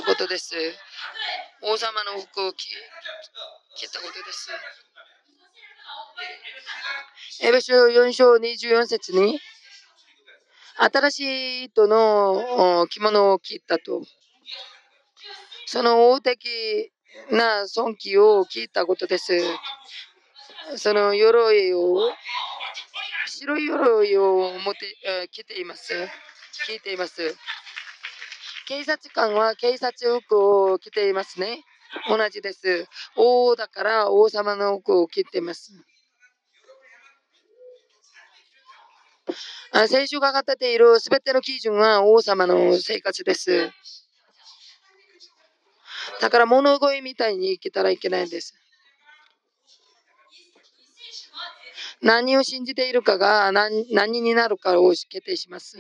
[0.06, 0.56] ことです。
[1.64, 2.66] 王様の服を着
[3.92, 4.50] たことです。
[7.42, 9.40] エベ書4章24節に
[10.76, 11.20] 新し
[11.62, 14.04] い糸の着物を着たと。
[15.66, 16.92] その大的
[17.32, 19.34] な尊貴を聞いたことです。
[20.78, 22.12] その鎧を、
[23.28, 25.94] 白い鎧を持って着ています。
[26.68, 27.36] 聞いています。
[28.68, 31.64] 警察官は警察服を着ていますね。
[32.08, 32.88] 同じです。
[33.16, 35.72] 王だから王様の服を着ています。
[39.88, 43.72] 聖書が語っているすべての基準は王様の生活です。
[46.22, 48.54] だから物乞いみたいに生きたらいけないんです。
[52.02, 55.78] 何を信じているかが何何になるかを決定します。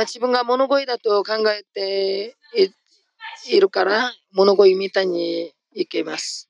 [0.00, 2.36] 自分が物乞いだと考えて
[3.48, 6.48] いるから物乞いみたいにいけます。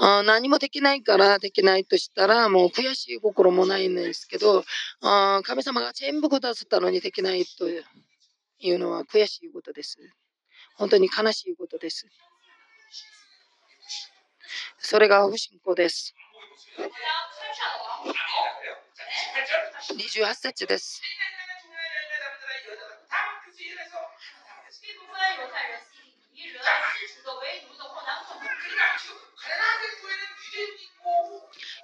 [0.00, 4.64] あ何もできないからできないとしたらもう悔しい心もないんですけど
[5.00, 9.98] あ神様が全部くださったのにできないというのは悔しいことです。
[10.76, 12.06] 本当に悲しいことです。
[14.78, 16.14] それが不信仰です。
[19.92, 21.00] 28節です。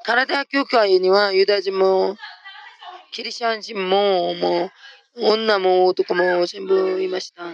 [0.04, 2.16] カラダ教会にはユダヤ人も
[3.12, 4.70] キリシャン人もも
[5.16, 7.44] う女も男も全部いました。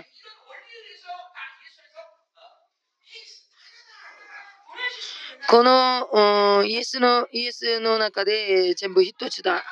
[5.48, 9.62] このイエスのイエスの中で全部一つだ。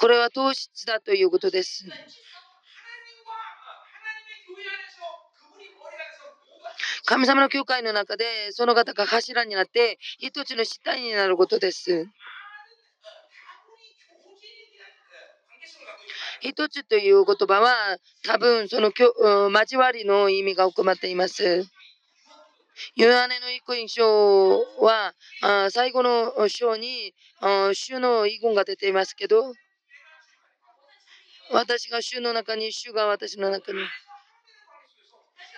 [0.00, 1.84] これは糖質だということです。
[7.04, 12.06] 神様の教会の中でその方が柱になって一つの死体になることです。
[16.40, 17.72] 一つという言葉は
[18.24, 18.90] 多分その
[19.50, 21.64] 交わりの意味が含まっています。
[22.96, 25.14] ヨハネの一個印象は
[25.70, 27.14] 最後の章に
[27.74, 29.52] 主の遺言が出ていますけど
[31.52, 33.78] 私が主の中に主が私の中に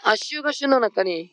[0.04, 1.32] あ主が主の中に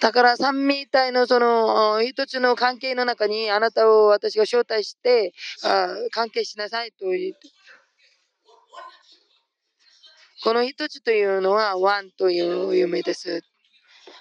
[0.00, 5.32] だから三位一体のその一つの関係の中にあなたを私が招待して
[5.64, 7.48] あ関係しなさいと言って。
[10.44, 13.42] この一つというのはワンという夢です。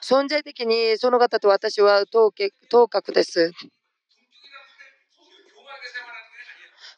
[0.01, 2.31] 存在的にその方と私は等
[2.87, 3.51] 角です。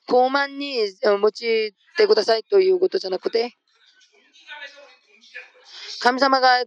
[0.07, 3.58] 高慢に用いてくださいということじゃなくて、
[6.01, 6.63] 神様が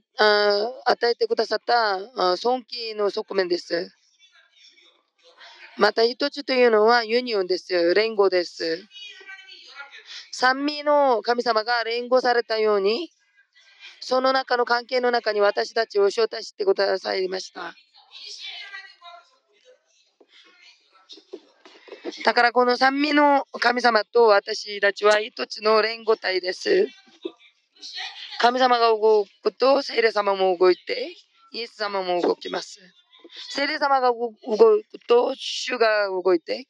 [0.85, 3.91] 与えてくださった尊貴の側面です。
[5.79, 7.95] また一つというのはユニオンです。
[7.95, 8.87] 連合です。
[10.31, 13.11] 三味の神様が連合されたように、
[14.01, 17.75] その中の関係の中に私たちを招待してくださいました。
[22.25, 26.87] だからこの三味の神様と私たちは一つの連合体です。
[28.43, 31.15] 神様が動くと聖霊様も動いて、
[31.53, 32.81] イエス様も動きます。
[33.51, 36.67] 聖霊様が動くと主が動いて、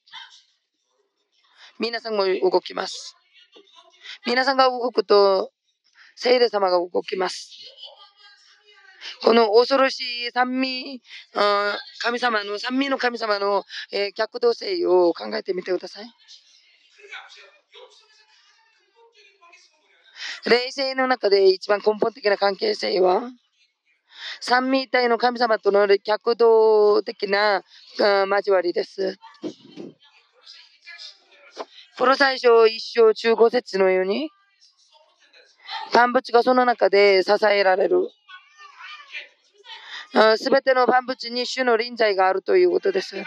[1.80, 3.16] 皆さんも動きます。
[4.26, 5.50] 皆さんが動くと
[6.14, 7.50] 聖霊様が動きます。
[9.22, 11.00] この恐ろしい三味、
[12.02, 16.04] 神様の、三味の神様の、えー、逆動性を考えてみてください。
[20.46, 23.30] 霊性の中で一番根本的な関係性は、
[24.40, 27.62] 三位一体の神様との逆動的な
[27.98, 29.18] 交わりです。
[31.96, 34.30] プロ最初一章中五節のように、
[35.92, 38.08] 万物がその中で支えられる。
[40.36, 43.22] すべての万物に主の臨在があるということです。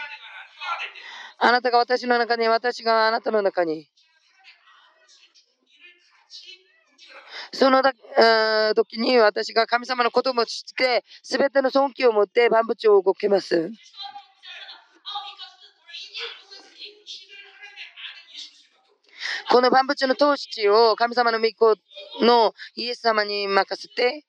[1.38, 3.88] あなたが私の中に、私があなたの中に。
[7.56, 7.82] その
[8.76, 13.72] 時に私が神様の子供として、すべての尊敬を持って万物を動けます。
[19.49, 21.76] この万物の統治を神様の御子
[22.22, 24.26] のイエス様に任せて、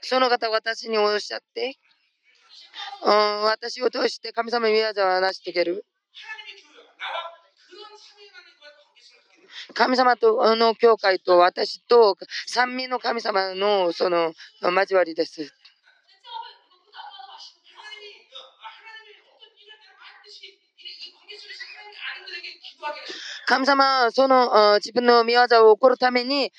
[0.00, 1.76] その方私におっしゃって、
[3.04, 5.84] うん、私を通して神様の宮沢を成し遂げる。
[9.76, 12.16] 神様との教会と私と
[12.46, 15.52] 三味の神様のその交わりです。
[23.46, 26.50] 神様その自分の見業を起こるために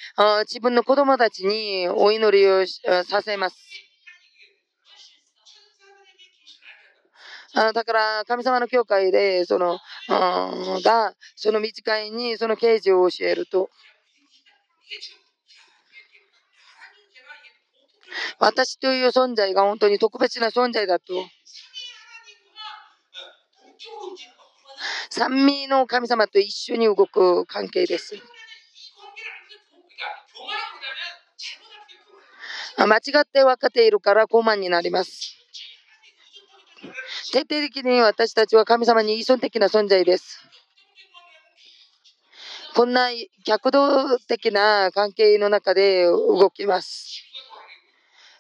[0.43, 2.65] 自分の子供たちにお祈りを
[3.03, 3.66] させます。
[7.60, 13.70] あだから神様の教会でそのがその短いにその刑事を教えると
[18.38, 21.14] 私という存在が本当に特別な存在だと
[25.10, 28.16] 三味の神様と一緒に動く関係です。
[32.78, 35.36] 間違って分かっているから傲慢になります。
[37.32, 40.47] 徹底的に私たちは神様に依存的な存在です。
[42.73, 43.09] こんな
[43.45, 47.23] 逆動的な関係の中で動きます。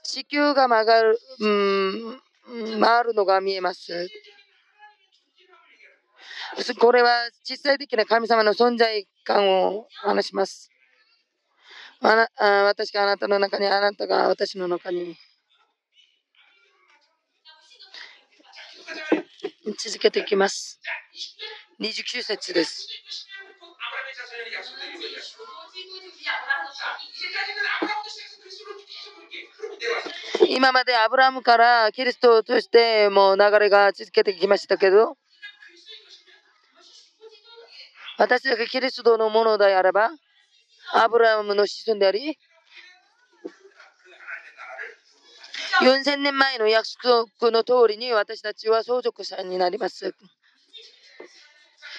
[0.03, 2.21] 地球が曲がる、うん、
[2.79, 4.07] 回るのが見えます。
[6.79, 10.71] これは実際的な神様の存在感を話します。
[11.99, 15.17] あなあ私があなたの中に、あなたが私の中に。
[19.75, 20.79] 続けていきます。
[21.81, 22.87] 29節です。
[30.49, 35.17] 今までアブラムからキリストとしてもう流れが続けてきましたけど、
[38.17, 40.09] 私たちがキリストのものであれば、
[40.93, 42.37] アブラムの子孫であり、
[45.81, 50.15] 4000年前の約束の通りに私たちは相続者になります。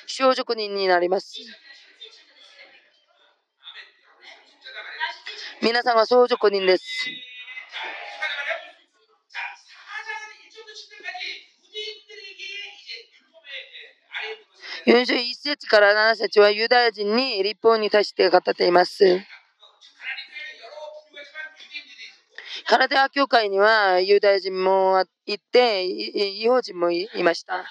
[0.07, 1.37] 相続人になります。
[5.63, 7.07] 皆さんは相続人です。
[14.87, 19.21] 4章1節から7節はユダヤ人に立法に対して語っています。
[22.69, 27.65] カラデア教会にはユダヤ人もいて、違法人もいました。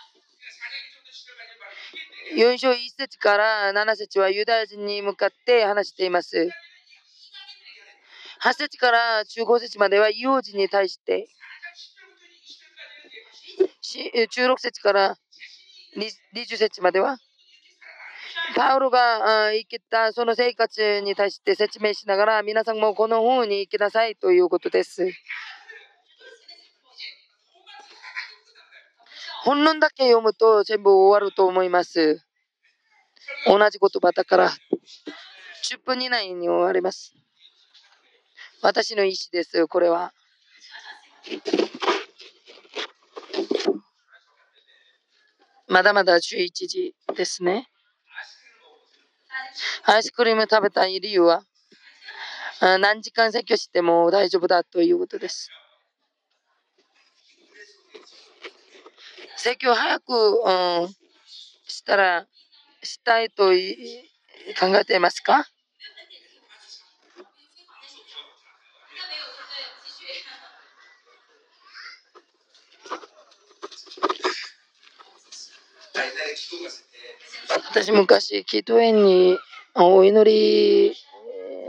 [2.36, 6.50] 4章1節から7節はユダヤ人に向かって話しています。
[8.42, 11.28] 8節から15節までは違法人に対して、
[14.16, 15.16] 16節から
[16.36, 17.20] 20節までは、
[18.56, 25.12] パウロが生きたその生活に対して説明しながら、皆さんもこの方に生きなさいということです。
[29.44, 32.22] 本論だけ読むと全部終わると思います。
[33.46, 34.50] 同じ言葉だから、
[35.70, 37.14] 10分以内に終わります。
[38.62, 40.14] 私の意思です、これは。
[45.68, 47.70] まだまだ11時ですね。
[49.84, 51.44] アイスクリーム食べたい理由は、
[52.60, 55.50] 何時間説教しても大丈夫だということです。
[59.36, 60.12] 説教早く、
[60.46, 60.96] うん、
[61.68, 62.28] したら、
[62.84, 64.10] したいとい
[64.60, 65.48] 考えていますか？
[77.50, 79.38] 私昔祈祷園に
[79.74, 80.96] お祈り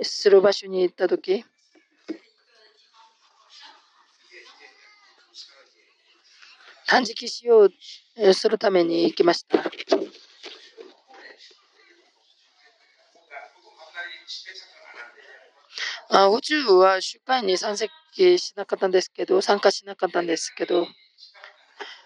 [0.03, 1.45] する場所に行った時
[6.89, 7.69] 断食しよ
[8.17, 9.63] うするために行きました
[16.11, 17.93] あ宇宙は集会に参席
[18.39, 20.87] しなかったんですけど参加しなかったんですけど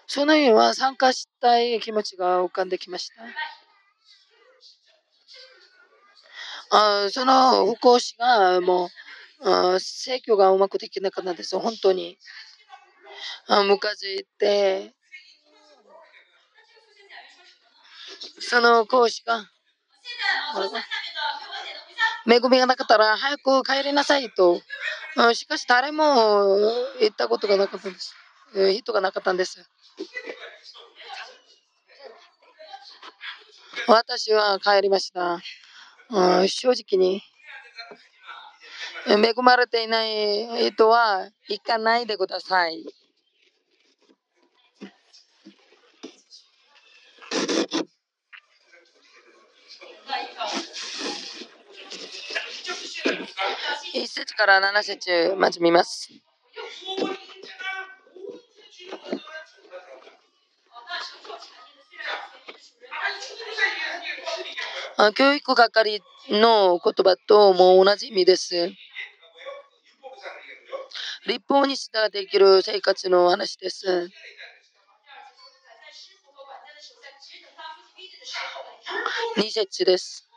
[0.05, 3.23] その日は参加したい気持ちが浮かんできました。
[6.75, 8.89] あその不幸師がも
[9.41, 11.57] う、あ制御がうまくできなかったんです。
[11.59, 12.17] 本当に。
[13.47, 14.95] あムカついて、
[18.39, 19.45] その講師が、
[22.25, 24.59] 恵みがなかったら早く帰りなさいと。
[25.35, 26.57] しかし誰も
[26.99, 28.15] 言ったことがなかったんです。
[28.73, 29.63] 人がなかったんです。
[33.87, 35.39] 私は帰りました。
[36.13, 37.23] 正直に
[39.07, 42.85] 恵まれていない人は行かないでください。
[53.95, 56.09] 一節から七節まず見ます。
[65.15, 68.71] 教育係の言葉とも同じ意味です。
[71.27, 74.09] 立法に従って生きる生活の話です。
[79.37, 80.29] 2節です。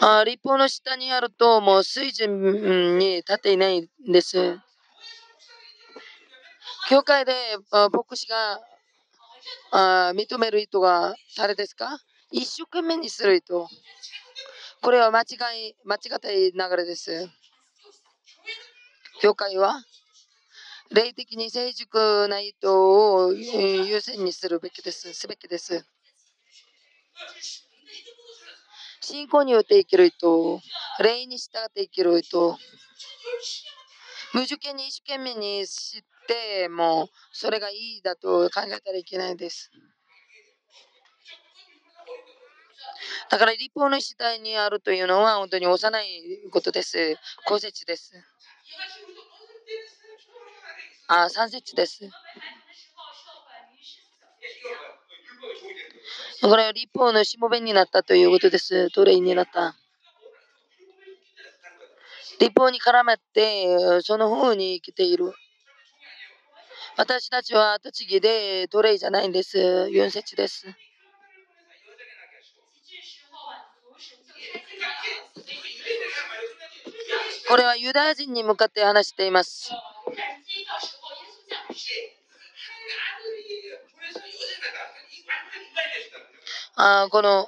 [0.00, 4.58] あ立法の下にあるともう水準に立っていないんです。
[6.88, 7.32] 教会で
[7.72, 8.60] 牧師が
[9.70, 11.98] あ認める人が誰ですか？
[12.30, 13.68] 一生懸命にする人。
[14.82, 17.28] これは間違い、間違ったい流れです。
[19.20, 19.82] 教会は？
[20.90, 25.12] 霊的に成熟な人を優先にするべきです。
[25.14, 25.84] すべきです。
[29.00, 30.60] 信仰によって生きる人、
[31.00, 32.58] 霊に従って生きる人、
[34.34, 39.70] 無受験に一生懸命に知ってもそれがいいだと考えたらいけないです。
[43.30, 46.06] だから立法の次第にあるというのは本当に幼い
[46.50, 47.16] ことです。
[47.44, 48.12] 公説です。
[51.08, 52.00] あ、三節です。
[56.42, 58.88] これは立法のしもべになったということです。
[58.90, 59.74] 奴隷になった。
[62.38, 65.32] 立法に絡まって、その風に生きている。
[66.98, 69.58] 私たちは栃木で奴隷じゃないんです。
[69.58, 70.66] 4節です。
[77.48, 79.70] これはユダヤ人に向かって話しています。
[86.76, 87.46] あこの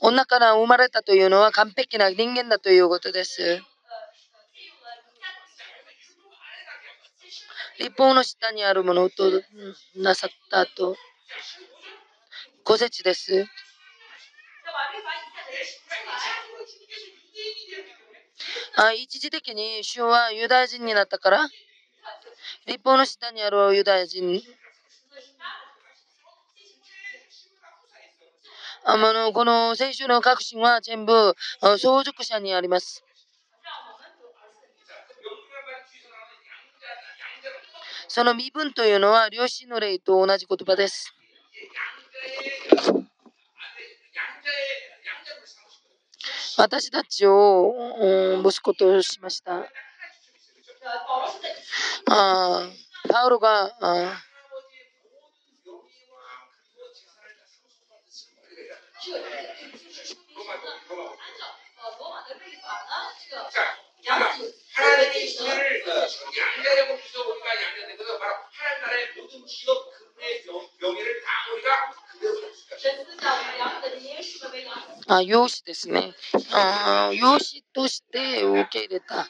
[0.00, 3.62] 女から生まれたというのは完璧な人間だということです。
[7.78, 9.42] 立法の下にあるものと
[9.96, 10.96] なさったと、
[12.64, 13.46] 五節です。
[18.76, 21.48] あ一時的に主はユダヤ人になったから、
[22.66, 24.42] 立法の下にあるユダヤ人
[28.84, 33.04] あのこの聖書の革新は全部相続者にあります。
[38.08, 41.14] その身分というのは両親の霊と同じ言葉です。
[46.56, 49.66] 私たちを息子としました。
[52.10, 52.68] あ
[53.08, 54.22] パウロがあ
[75.10, 76.14] あ、養子ですね。
[76.52, 79.26] あ養子として受け入れた。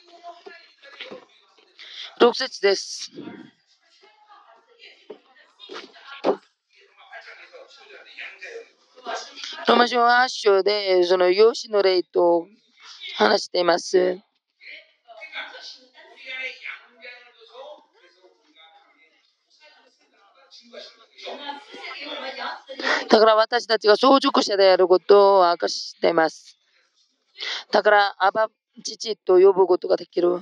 [2.19, 3.11] 6節です。
[9.67, 12.47] ロマ書8章でその養子の霊と
[13.15, 14.19] 話しています。
[23.09, 26.57] だから私たちが相続者であることを明かしています。
[27.71, 28.49] だから、アバ
[28.83, 30.41] 父と呼ぶことができる。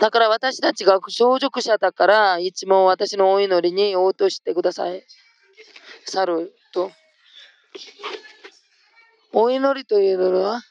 [0.00, 5.04] だから私たちが相続者だから、いつも私のお祈りに応答してください。
[6.06, 6.90] 去ると。
[9.32, 10.62] お祈りというのは、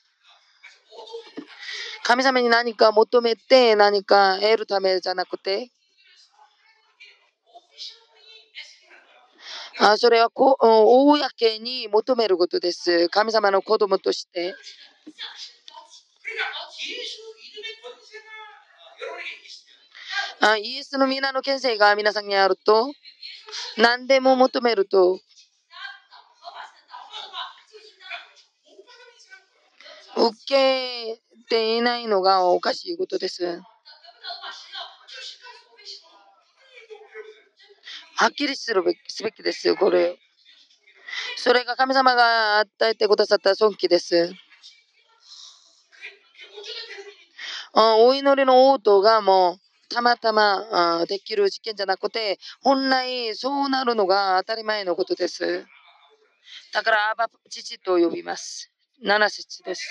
[2.09, 5.69] 神様に何か求めて何か得るためじゃなくて、
[9.77, 13.09] あそれはこ公に求めることです。
[13.09, 14.55] 神様の子供として。
[20.41, 22.91] あイエスの皆の権勢が皆さんにあると、
[23.77, 25.19] 何でも求めると、
[30.15, 33.61] 受けていないのがおかしいことです。
[38.15, 40.17] はっきりするべすべきですよ、これ。
[41.37, 44.33] それが神様が与えてくださった尊貴です。
[47.73, 49.59] お祈りの応答がもう
[49.93, 55.65] たまたまできる事件じゃなくて、本来そうなるのが当たり前のことです。
[56.73, 58.71] だから、アバ父と呼びます。
[59.03, 59.89] 7節です。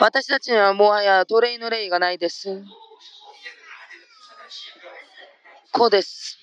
[0.00, 2.62] 私たちにはもはや奴隷の霊がないです。
[5.72, 6.38] 子です。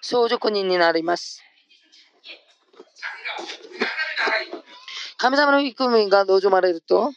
[0.00, 1.42] 相続人になります。
[5.18, 7.12] 神様の育みが望まれると、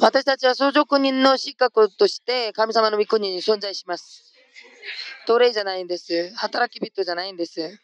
[0.00, 4.32] 私たちは相続人の資格として神様の御国に存在します。
[5.26, 6.34] 奴隷じゃないんです。
[6.34, 7.78] 働き人じゃないんです。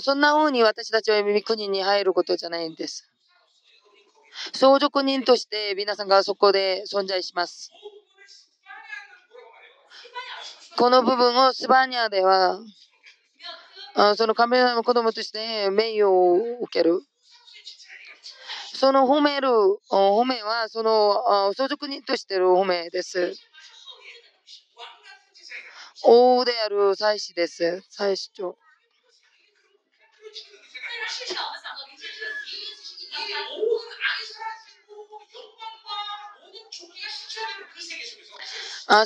[0.00, 3.08] そんな風に私たちは国に入ることじゃないんです。
[4.54, 7.70] 相続人として皆さんがそこで存在します。
[10.78, 12.60] この部分をスバニアでは
[13.94, 17.00] あそのカメラの子供として名誉を受ける。
[18.74, 19.48] その褒める
[19.90, 23.34] 褒めはその相続人としての褒めです。
[26.04, 27.82] 王である祭司です。
[27.90, 28.56] 祭司長。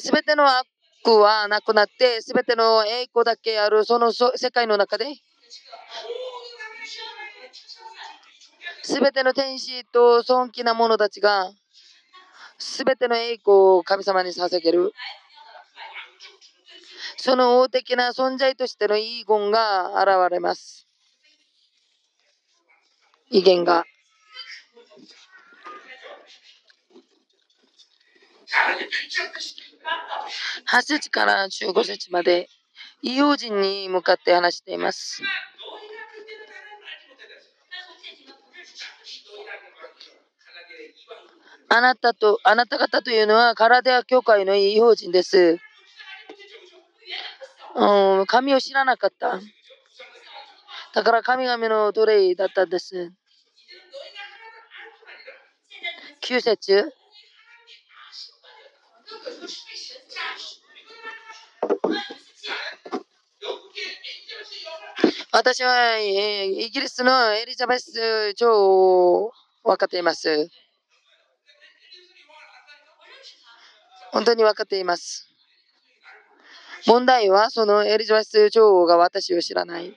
[0.00, 0.66] すべての悪
[1.20, 5.06] はなくなって、すべての栄光だけあるその世界の中で、
[8.82, 11.50] すべての天使と尊貴な者たちが、
[12.58, 14.92] すべての栄光を神様に捧げる。
[17.16, 20.85] その王的な存在としての遺言が現れます。
[23.30, 23.84] 威厳が。
[30.68, 32.48] 8節から15節まで、
[33.02, 35.22] 異様人に向かって話しています。
[41.68, 45.58] あなたと、あなた方というのは、カラデア教会の異邦人です。
[47.74, 49.40] うん、神を知らなかった。
[50.96, 53.12] だから神々の奴隷だったんです。
[56.22, 56.90] 9節
[65.32, 69.32] 私は、イギリスのエリザベス女王を
[69.64, 70.48] 分かっています。
[74.12, 75.28] 本当に分かっています。
[76.86, 79.94] 問題は、そのエリザベス女王が私を知らない。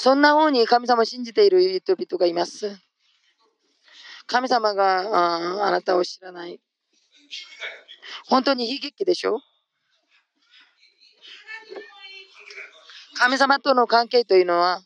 [0.00, 2.74] そんな方に神様を信じている人々がいます。
[4.26, 6.58] 神様がああなたを知らない。
[8.26, 9.40] 本当に悲劇でしょ？
[13.18, 14.80] 神様との関係というのは、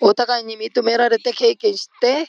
[0.00, 2.28] お互いに認められて経験して、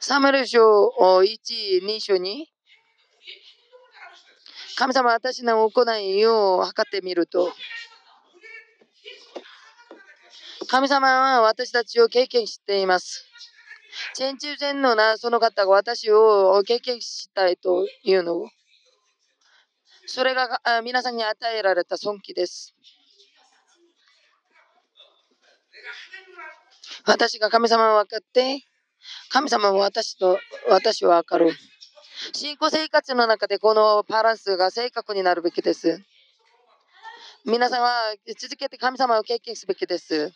[0.00, 2.51] サムエル書1、2章に、
[4.82, 7.52] 神様私の行いを測ってみると、
[10.66, 13.24] 神様は私たちを経験しています。
[14.14, 18.48] チェンチュ全のなその方が私を経験したいというのを。
[20.06, 22.74] それが皆さんに与えられた尊貴です。
[27.06, 28.64] 私が神様を分かって、
[29.30, 31.52] 神様も私と私は分かる。
[32.32, 36.00] 信仰生活の中でこのバランスが正確になるべきです。
[37.44, 40.32] 皆さんは続けて神様を経験すべきです。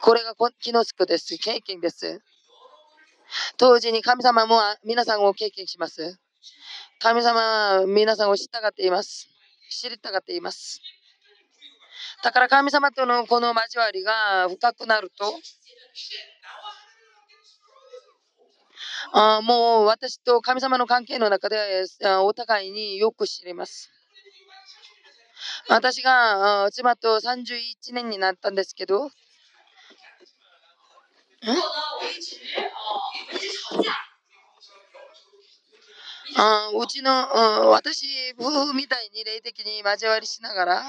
[0.00, 1.38] これが気のつくです。
[1.38, 2.20] 経験です。
[3.56, 6.18] 当時に神様も皆さんを経験します。
[6.98, 9.28] 神様は皆さんを知ったがっています。
[9.70, 10.80] 知りたがっています。
[12.24, 15.32] だから神様とのこの交わりが深くなると、
[19.12, 21.84] あもう私と神様の関係の中で
[22.22, 23.90] お互いによく知ります。
[25.68, 29.10] 私が妻と31年になったんですけど、
[36.36, 37.10] あうちの、
[37.70, 38.06] 私
[38.38, 40.82] 夫婦みたいに霊的に交わりしながら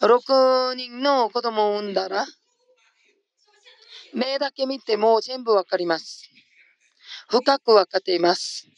[0.00, 2.26] 6人の子供を産んだら
[4.12, 6.33] 目だけ見ても全部わかります。
[7.28, 8.68] 深く分かっています。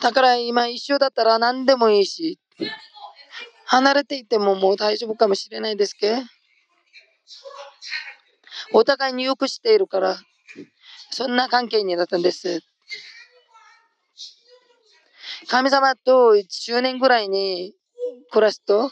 [0.00, 2.38] だから今一緒だったら何でもいいし、
[3.66, 6.16] 離れていてももう大丈夫かもしれないですけ。
[6.16, 6.22] ど、
[8.72, 10.16] お互いによくしているから、
[11.10, 12.60] そんな関係になったんです。
[15.48, 17.74] 神様と10年ぐらいに
[18.30, 18.90] 暮らすと、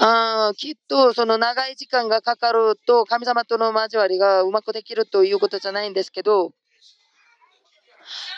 [0.00, 6.52] あきっとその長い時間がかかると神様との交わりがうまくできるということじゃないんですけど、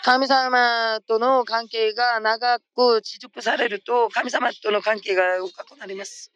[0.05, 6.31] 神様との関係が長く持続されると神様との関係が深くなります。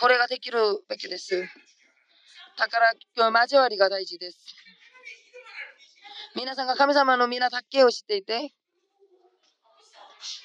[0.00, 0.58] これができる
[0.88, 1.48] べきです。
[2.58, 2.92] だから
[3.40, 4.38] 交わりが大事です。
[6.34, 8.52] 皆さんが神様の皆だけを知っていて、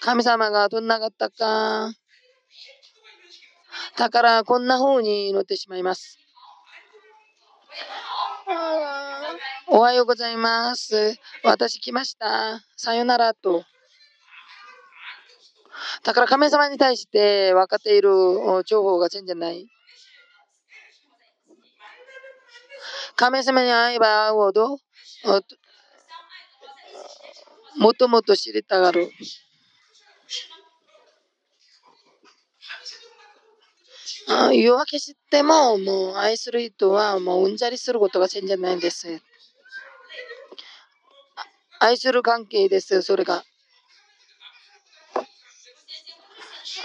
[0.01, 1.91] 神様がどんなかったか、
[3.97, 6.17] だからこんな風に祈ってしまいます。
[9.67, 11.15] おはようございます。
[11.43, 12.61] 私来ました。
[12.75, 13.63] さよならと。
[16.03, 18.09] だから神様に対して分かっている
[18.65, 19.67] 情報が全然ない。
[23.15, 24.69] 神様に会えば会うほど、
[27.77, 29.11] もっともっと知りたがる。
[34.27, 39.21] 夜明けしても、もう愛する人はもううんざりすることが全然ないんです。
[41.79, 43.43] 愛する関係です、それが。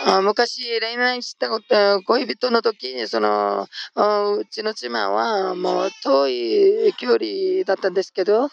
[0.05, 8.49] あ昔恋愛したこと恋人の時にそのうちの妻はもう遠い距離だったんですけど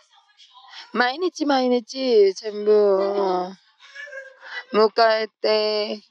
[0.93, 3.51] 毎日毎日全部
[4.73, 6.01] 迎えて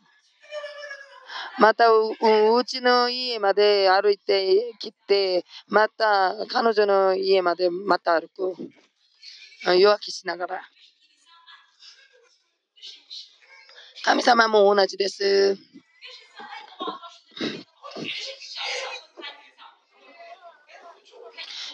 [1.59, 2.15] またう
[2.65, 8.55] ちの家まで歩いてきてまた彼女の家までまた歩く
[9.65, 10.61] 夜明けしながら
[14.05, 15.59] 神様も同じです。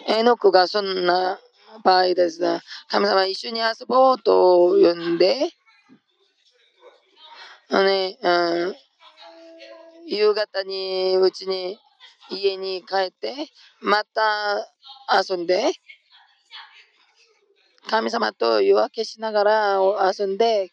[0.07, 1.39] えのくがそんな
[1.83, 2.41] 場合です。
[2.89, 5.49] 神様一緒に遊ぼうと呼んで、
[7.69, 8.75] ね、うん、
[10.07, 11.77] 夕方にうちに
[12.29, 13.33] 家に帰って
[13.81, 14.57] また
[15.29, 15.71] 遊んで
[17.87, 19.79] 神様と夜明けしながら
[20.17, 20.71] 遊んで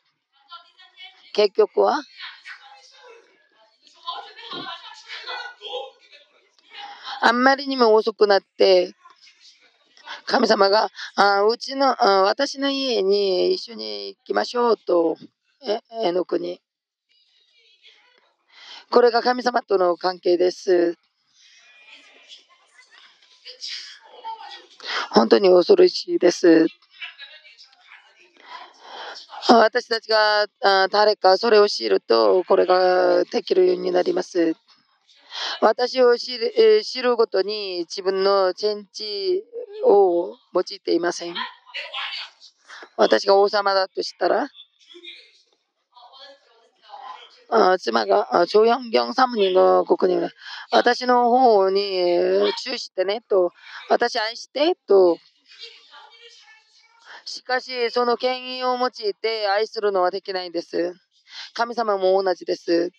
[1.34, 2.02] 結局は
[7.22, 8.92] あんまりにも遅くなって
[10.26, 15.16] 神様があうちのあ私の家に一緒に行きましょうと
[16.02, 16.60] えの国
[18.92, 20.96] これが神様との関係です
[25.10, 26.66] 本当に恐ろしいです
[29.48, 30.46] 私たちが
[30.88, 34.54] 誰かそれを知るとこれができるようになります。
[35.60, 39.42] 私を知る知るごとに自分のチェンジ
[39.84, 41.34] を用いていません。
[42.96, 44.48] 私が王様だとしたら、
[47.78, 50.16] 妻が、チョヨンギョンサムニのここに
[50.70, 53.50] 私の方に注意してねと、
[53.90, 55.18] 私愛してと
[57.24, 60.94] しかし、その権威を用いて愛するのはできないんです。
[61.54, 62.90] 神様も同じです。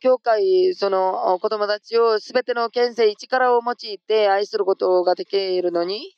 [0.00, 6.14] 教会、その子供たちを全ての権勢、力を用いて愛することができるのに、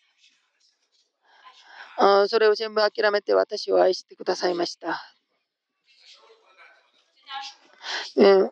[2.28, 5.19] それを全部諦めて私を愛してくださいました。
[8.16, 8.50] うん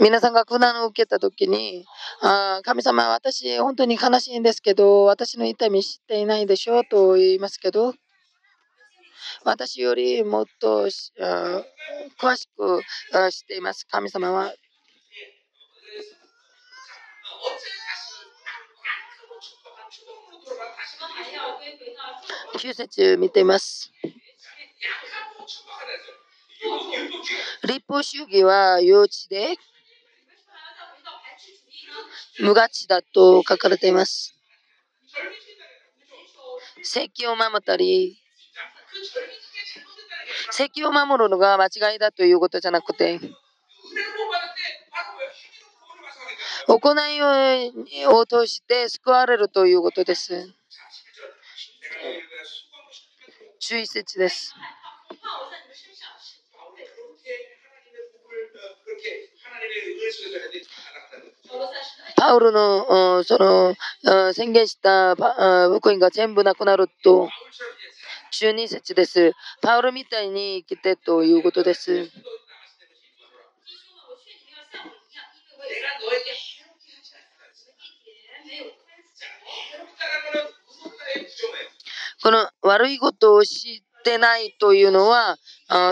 [0.00, 1.84] 皆さんが苦難を受けた時に、
[2.22, 7.94] あ神様、私、本当に悲しいんですけど、私の痛み知っていないでしょうと言いますけど、
[9.44, 12.80] 私よりもっと詳しく
[13.32, 14.54] 知っています、神様は。
[22.56, 23.92] 9節見ています。
[27.66, 29.56] 立法主義は幼稚で
[32.40, 34.34] 無ガチだと書かれています。
[36.82, 38.16] 席を守ったり、
[40.50, 43.20] 席を守るのが間違いだということじゃなくて、
[46.68, 50.54] 行いを通して救われるということです。
[53.58, 54.54] 注意説です。
[62.28, 63.74] パウロのその
[64.34, 67.30] 宣言した福音が全部なくなると、
[68.38, 69.32] 12節です。
[69.62, 72.10] パウロみたいに生きてということです。
[82.22, 85.38] この悪いことを知ってないというのは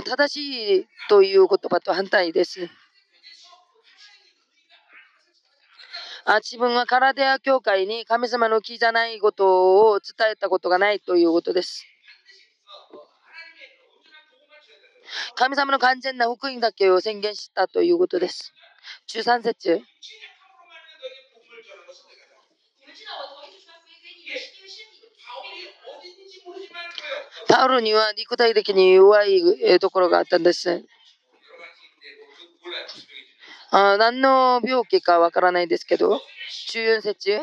[0.04, 2.68] 正しいという言葉と反対です。
[6.28, 11.86] あ自分はカラデア教会に神様の木じゃないことを伝えたことがないということです。
[15.36, 18.52] 神様の完全な福音だけを宣言したということです。
[19.08, 19.80] 13節
[27.48, 30.84] パウロには肉体的に弱いところがあったんです。
[33.78, 36.22] あ何の病気かわからないですけど、
[36.72, 37.38] 14節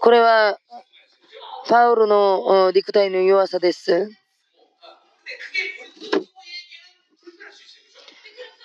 [0.00, 0.58] これは
[1.68, 4.10] パウロの肉体の弱さです。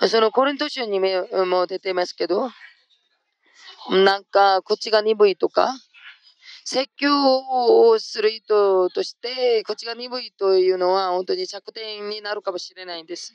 [0.08, 2.50] そのコリント州にも出てますけど、
[3.90, 5.74] なんか口が鈍いとか、
[6.72, 13.34] 説教をする人として、口が鈍いというのは本当に着点になるかもしれないんです。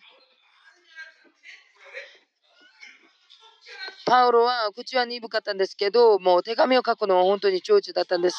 [4.06, 8.36] パウロは口は鈍かったんですけど、もう手紙を書くのは本当に長寿だったんです。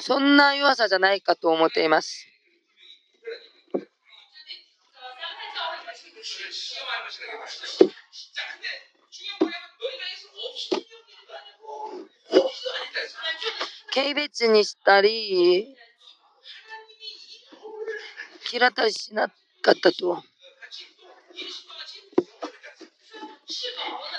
[0.00, 2.28] そんな弱さじゃないかと思っています。
[13.94, 15.76] 軽蔑にしたり、
[18.52, 20.22] 嫌ったりしなかったと。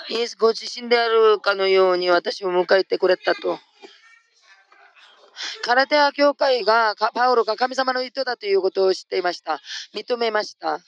[0.08, 3.58] イエスご自身であるかのように私を迎えてくれたと。
[5.62, 9.60] カラテア教会がパウロが神様の人だということを知っていました。
[9.94, 10.80] 認めました。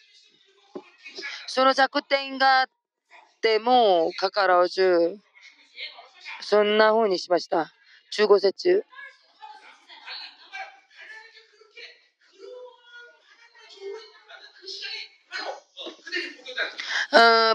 [1.47, 2.67] その弱点があっ
[3.41, 5.19] てもかかわらず、
[6.41, 7.73] そんな風にしました。
[8.17, 8.85] 15節。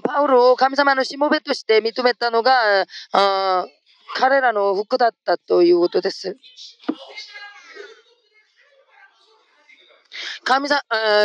[0.04, 2.88] パウロを神様のしもべとして認めたのが
[4.16, 6.38] 彼らの服だったということです。
[10.44, 10.82] 神様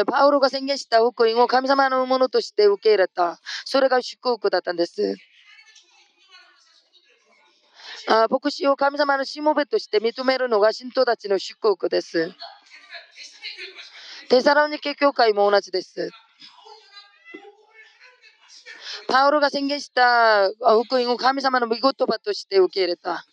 [0.07, 3.41] パウロが宣言した福音を神様のものとして受け入れた。
[3.65, 5.17] それが祝福だったんです。
[8.31, 12.33] 牧師を神様のしもべとして認めるのが信徒たちの祝福です。
[14.29, 16.11] テサロニケ教会も同じです。
[19.09, 23.25] パウロが宣言した福音を神様の御言葉として受け入れた。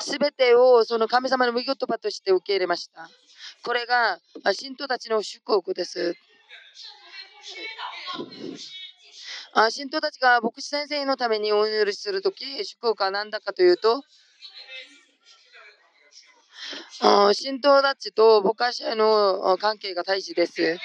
[0.00, 3.08] すべてをその神様の御言葉として受け入れました。
[3.64, 4.18] これが
[4.52, 6.14] 信徒たちの祝福です。
[9.70, 14.02] 信徒たちが牧師先生のためにお祈りするとき、祝福は何だかというと、
[17.34, 20.78] 信徒たちと牧師者の関係が大事です。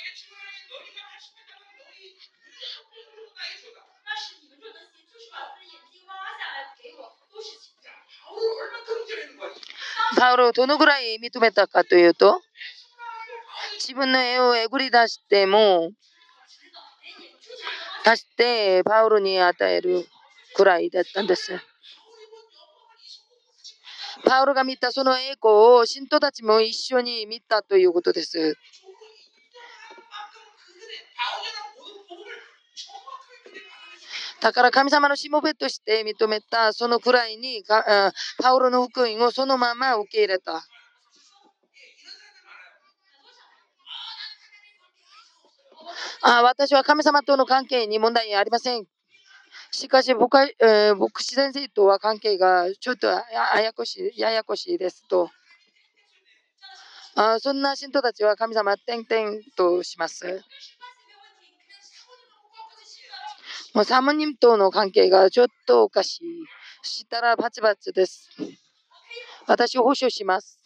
[10.18, 12.42] パウロをどのぐらい認めたかというと、
[13.76, 15.92] 自分の絵をえぐり出しても、
[18.10, 20.08] 足してパウロに与える
[20.56, 21.60] くらいだったんです。
[24.24, 28.58] パウロが見たその栄光を信徒たちも一緒に見たということです。
[34.40, 37.64] だから神様のしもべとして認めたそのくらいに
[38.42, 40.64] パウロの福音をそのまま受け入れた。
[46.22, 48.86] あ私は神様との関係に問題ありません。
[49.72, 53.24] しかし僕は、えー、牧師先生とは関係がちょっとや
[53.62, 55.30] やこしいややこしいですと。
[57.16, 60.44] あそんな信徒たちは神様点々とします。
[63.74, 66.24] もうサムニムとの関係がちょっとおかしい。
[66.84, 68.30] したらバチバチです。
[69.48, 70.57] 私を保証します。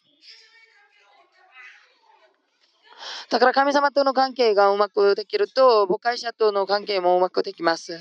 [3.29, 7.99] だから神様との関係がうまくできると、母会者との関係もうまくできます。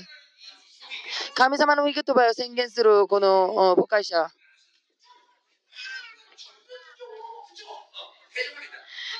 [1.35, 4.27] 神様の御言葉を宣言するこの母会者。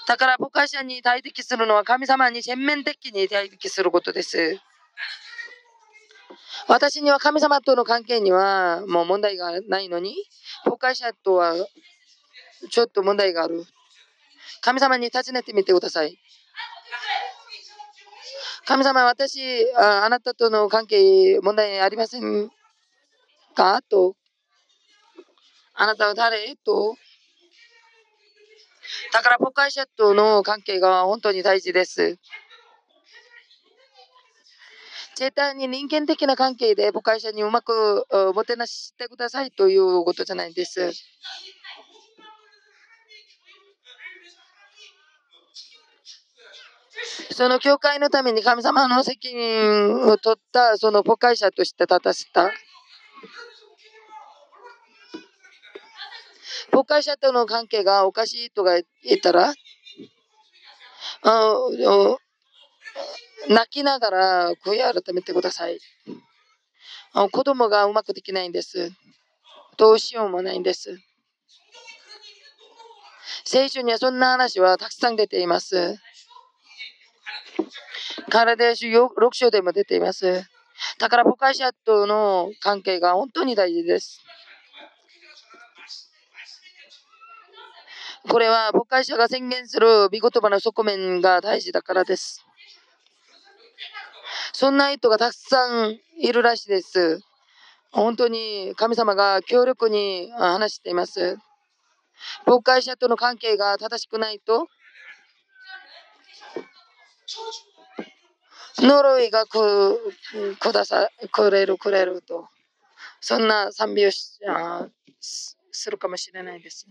[0.07, 4.59] だから母会者に対敵するのは神様に全面的に対敵することです。
[6.67, 10.15] 私には神様との関係にはもう問題がないのに、
[10.65, 11.53] 誤解者とは
[12.69, 13.65] ちょっと問題がある。
[14.61, 16.17] 神様に尋ねてみてください。
[18.65, 22.49] 神様、私あ、なたとの関係問題ありません
[23.55, 23.81] か？
[23.81, 24.15] と。
[25.73, 26.95] あなたは誰と。
[29.13, 32.17] だから、誤解者との関係が本当に大事です。
[35.15, 40.91] 絶対に人間的な関係で誤解者にうまくおもてなしてくださいということじゃないんです。
[47.31, 52.51] その教会のために神様の責任を取ったその誤解者として立たせた。
[56.72, 58.72] 誤解者との関係がおかしいとか
[59.03, 59.53] 言ったら、
[61.23, 61.55] あ
[63.49, 65.80] 泣きながら悔い改めてください。
[67.31, 68.91] 子供がうまくできないんです。
[69.77, 70.97] どうしようもないんです。
[73.43, 75.97] 聖書にはそんな話はたくさん出ています。
[78.29, 80.43] カラデーシュ6章でも出ています。
[80.99, 84.21] だから、誤解者との関係が本当に大事です。
[88.29, 92.45] これは誤解者が宣言する見言葉の側面が大事だからです。
[94.53, 97.19] そんな人がたくさんいるらしいです。
[97.91, 101.37] 本当に神様が強力に話しています。
[102.45, 104.67] 誤解者との関係が正しくないと、
[108.77, 110.13] 呪いがく
[110.59, 112.47] くださくれるくれると、
[113.19, 114.87] そんな賛美をしあ
[115.19, 116.87] するかもしれないです。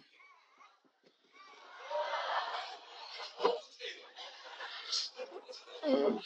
[5.87, 6.21] うん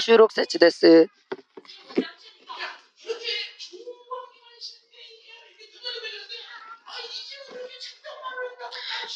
[0.00, 1.08] 16節です。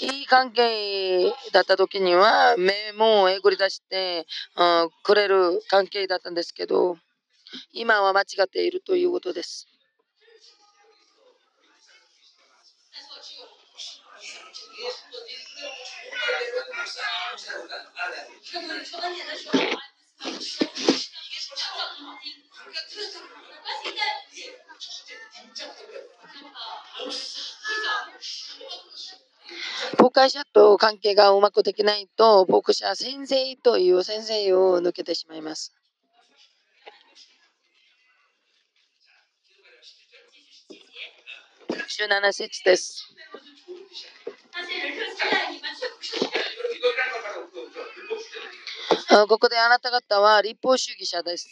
[0.01, 4.27] いい関係だった時には目もえぐり出して
[5.03, 6.99] くれる関係だったんですけど
[7.73, 9.74] 今は間違っているということです。
[29.99, 35.75] 牧会者と関係がうまくできないと、牧者先生という先生を抜けてしまいます。
[41.69, 43.15] 17節です。
[49.29, 51.49] ここであなた方は立法主義者です。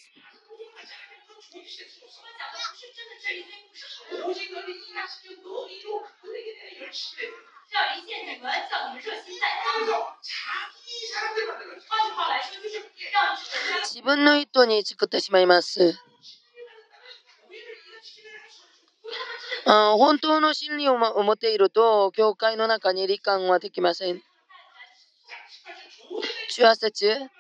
[13.85, 15.95] 自分の意図に作ってしまいます。
[19.65, 24.21] あ本当の真理を持っていると、教会の中に理解はできません。
[26.51, 27.31] 中和節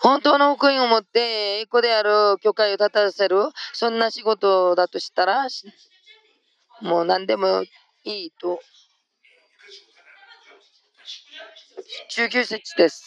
[0.00, 3.36] 本当の福音を持って栄光である教会を立たせる。
[3.72, 5.46] そんな仕事だとしたら
[6.80, 7.62] もう何でも
[8.04, 8.60] いいと。
[12.10, 13.04] 19節です。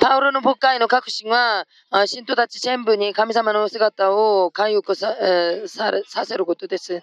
[0.00, 1.66] パウロの牧会の革新は、
[2.06, 7.02] 信徒たち全部に神様の姿を回復さ,、えー、ささせることです。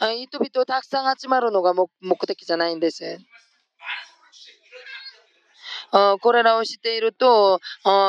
[0.00, 3.18] 人々たくさん集まるのが目的じゃないんです。
[6.20, 7.60] これらを知っていると、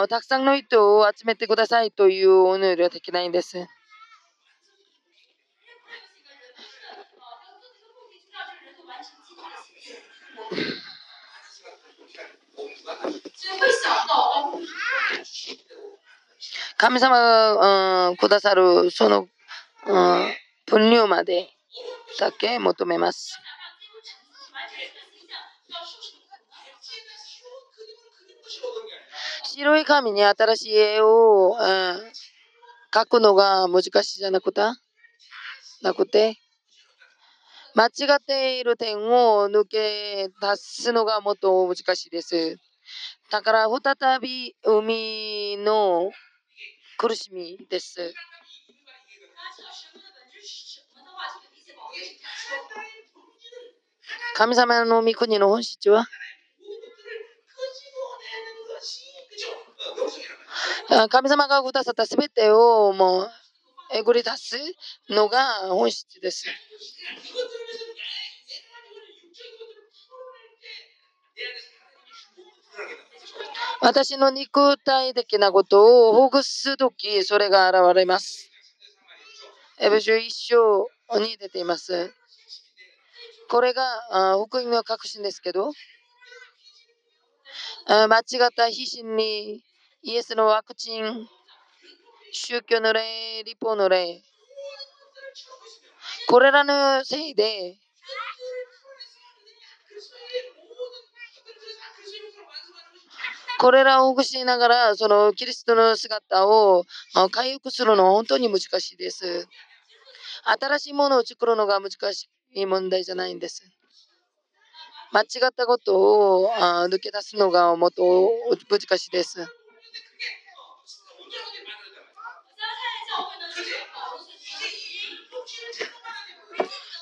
[0.10, 3.68] たくさんの人を集めてくださいというお祈りはできないんです。
[16.78, 19.28] 神様が、うん、くださるその、
[19.86, 20.34] うん、
[20.66, 21.48] 分量まで
[22.20, 23.40] だけ求めます。
[29.54, 32.12] 白い紙に新しい絵を、うん、
[32.94, 34.62] 描くのが難しいじゃなくて、
[35.82, 36.38] なくて、
[37.76, 42.58] 間違っている点を抜け出すのがもっと難しいです。
[43.30, 46.12] だから再び海の
[46.98, 48.14] 苦しみです。
[54.36, 56.06] 神様の御国の本質は？
[61.10, 63.32] 神様がくださったすべてをもう
[63.94, 64.58] えぐり出す
[65.10, 66.46] のが本質です。
[73.82, 78.52] 私の肉体的なことをほぐすとき、それが現れます。
[79.80, 80.88] エベジュ一章
[81.20, 82.14] に出ています。
[83.50, 83.84] これが
[84.46, 85.72] 福音の確信ですけど、
[87.88, 89.64] 間違った必死に
[90.04, 91.28] イエスのワクチン、
[92.32, 94.24] 宗教の例、立法の例、
[96.28, 97.78] これらのせいで、
[103.60, 106.84] これらをほぐしながら、そのキリストの姿を
[107.30, 109.48] 回復するのは本当に難しいです。
[110.60, 113.62] 新しいものを作るのが難しい問題じゃないんです。
[115.12, 116.50] 間違ったことを
[116.90, 118.32] 抜け出すのがもっと
[118.68, 119.46] 難しいです。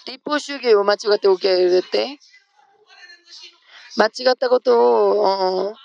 [0.09, 2.17] 立法主義を間違って受け入れて、
[3.95, 5.75] 間違ったことを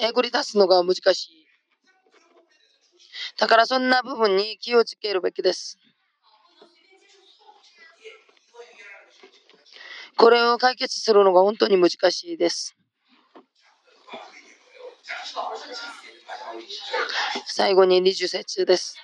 [0.00, 1.46] えぐり出すのが難しい。
[3.38, 5.78] だからそんな部分に気をつけるべきです。
[10.16, 12.74] これを解決するのが本当に難しいです。
[17.46, 18.96] 最後に20節です。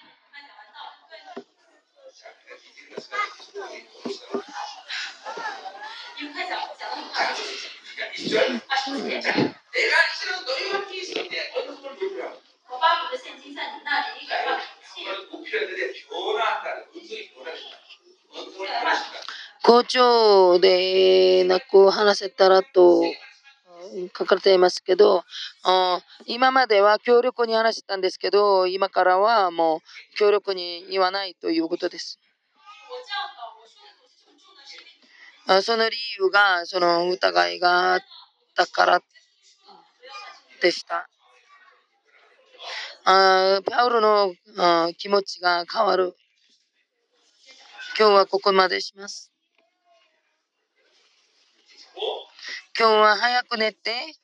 [19.62, 23.02] 校長でなく話せたらと
[24.18, 25.24] 書かれていますけど、
[26.26, 29.80] 今までは強力に話してたんですけど、今からはもう
[30.16, 32.18] 強力に言わないということです。
[35.62, 38.00] その理由がその疑いがあっ
[38.54, 39.02] たから
[40.60, 41.08] でした。
[43.04, 46.14] あパウロの気持ちが変わる。
[47.98, 49.32] 今日はここまでします。
[52.78, 54.14] 今日は早く寝て。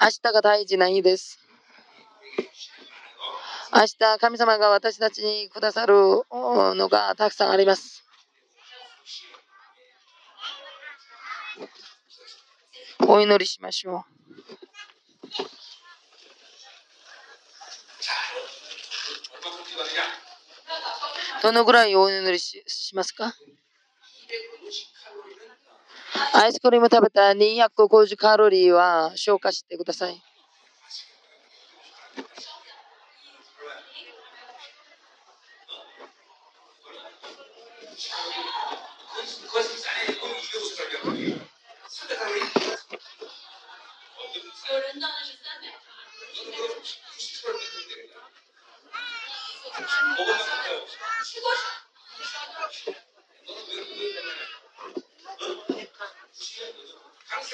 [0.00, 1.38] 明日が大事な日です。
[3.74, 5.94] 明日、神様が私たちにくださる
[6.30, 8.01] のがたくさんあります。
[13.06, 14.04] お祈りしましょう。
[21.42, 23.34] どのぐらいお祈りししますか？
[26.34, 30.22] アイスクリーム食べた250カロリーは消化してください。
[44.70, 45.76] 有人到的是三百趟，
[46.34, 48.16] 有人到的是四百趟。
[49.66, 50.28] 我们
[51.24, 51.60] 吃多少
[57.34, 57.50] ？Thank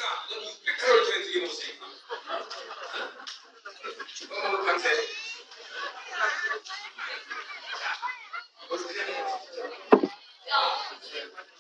[11.13, 11.58] you.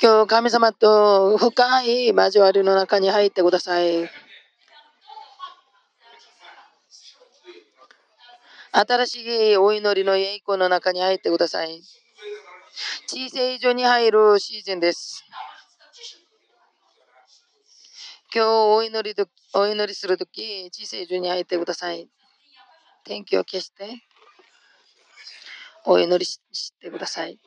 [0.00, 4.10] 今日神様と深い交わりの中に入ってください。
[8.72, 9.20] 新し
[9.52, 11.82] いお祈りの栄光の中に入ってください。
[13.06, 15.24] 地聖所に入るシーズンです。
[18.34, 22.08] 今日お祈りとお祈りするとき、地聖所に入ってください。
[23.04, 24.02] 天気を消して
[25.84, 26.40] お祈りし
[26.80, 27.38] てください。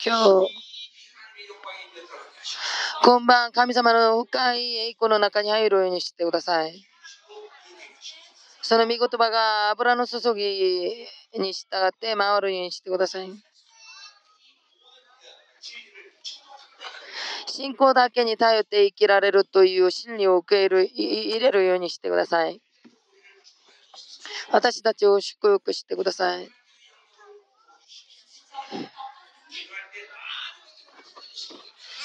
[0.00, 0.14] 今
[0.46, 0.52] 日、
[3.02, 6.86] 今晩、神様の深い栄光の中に入るようにしてください。
[8.62, 13.30] その御言葉が油の注ぎに従って回るようにしてください。
[17.46, 22.60] 信仰だけに頼って生きられるという真理を受け入れる入れるようにしてください。
[24.52, 26.48] 私たちを祝福してください。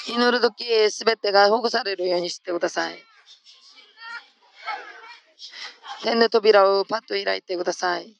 [0.06, 2.98] 祈るとき、すべてが保護されるようにしてください。
[6.02, 8.14] 天の扉をパッと開いてください。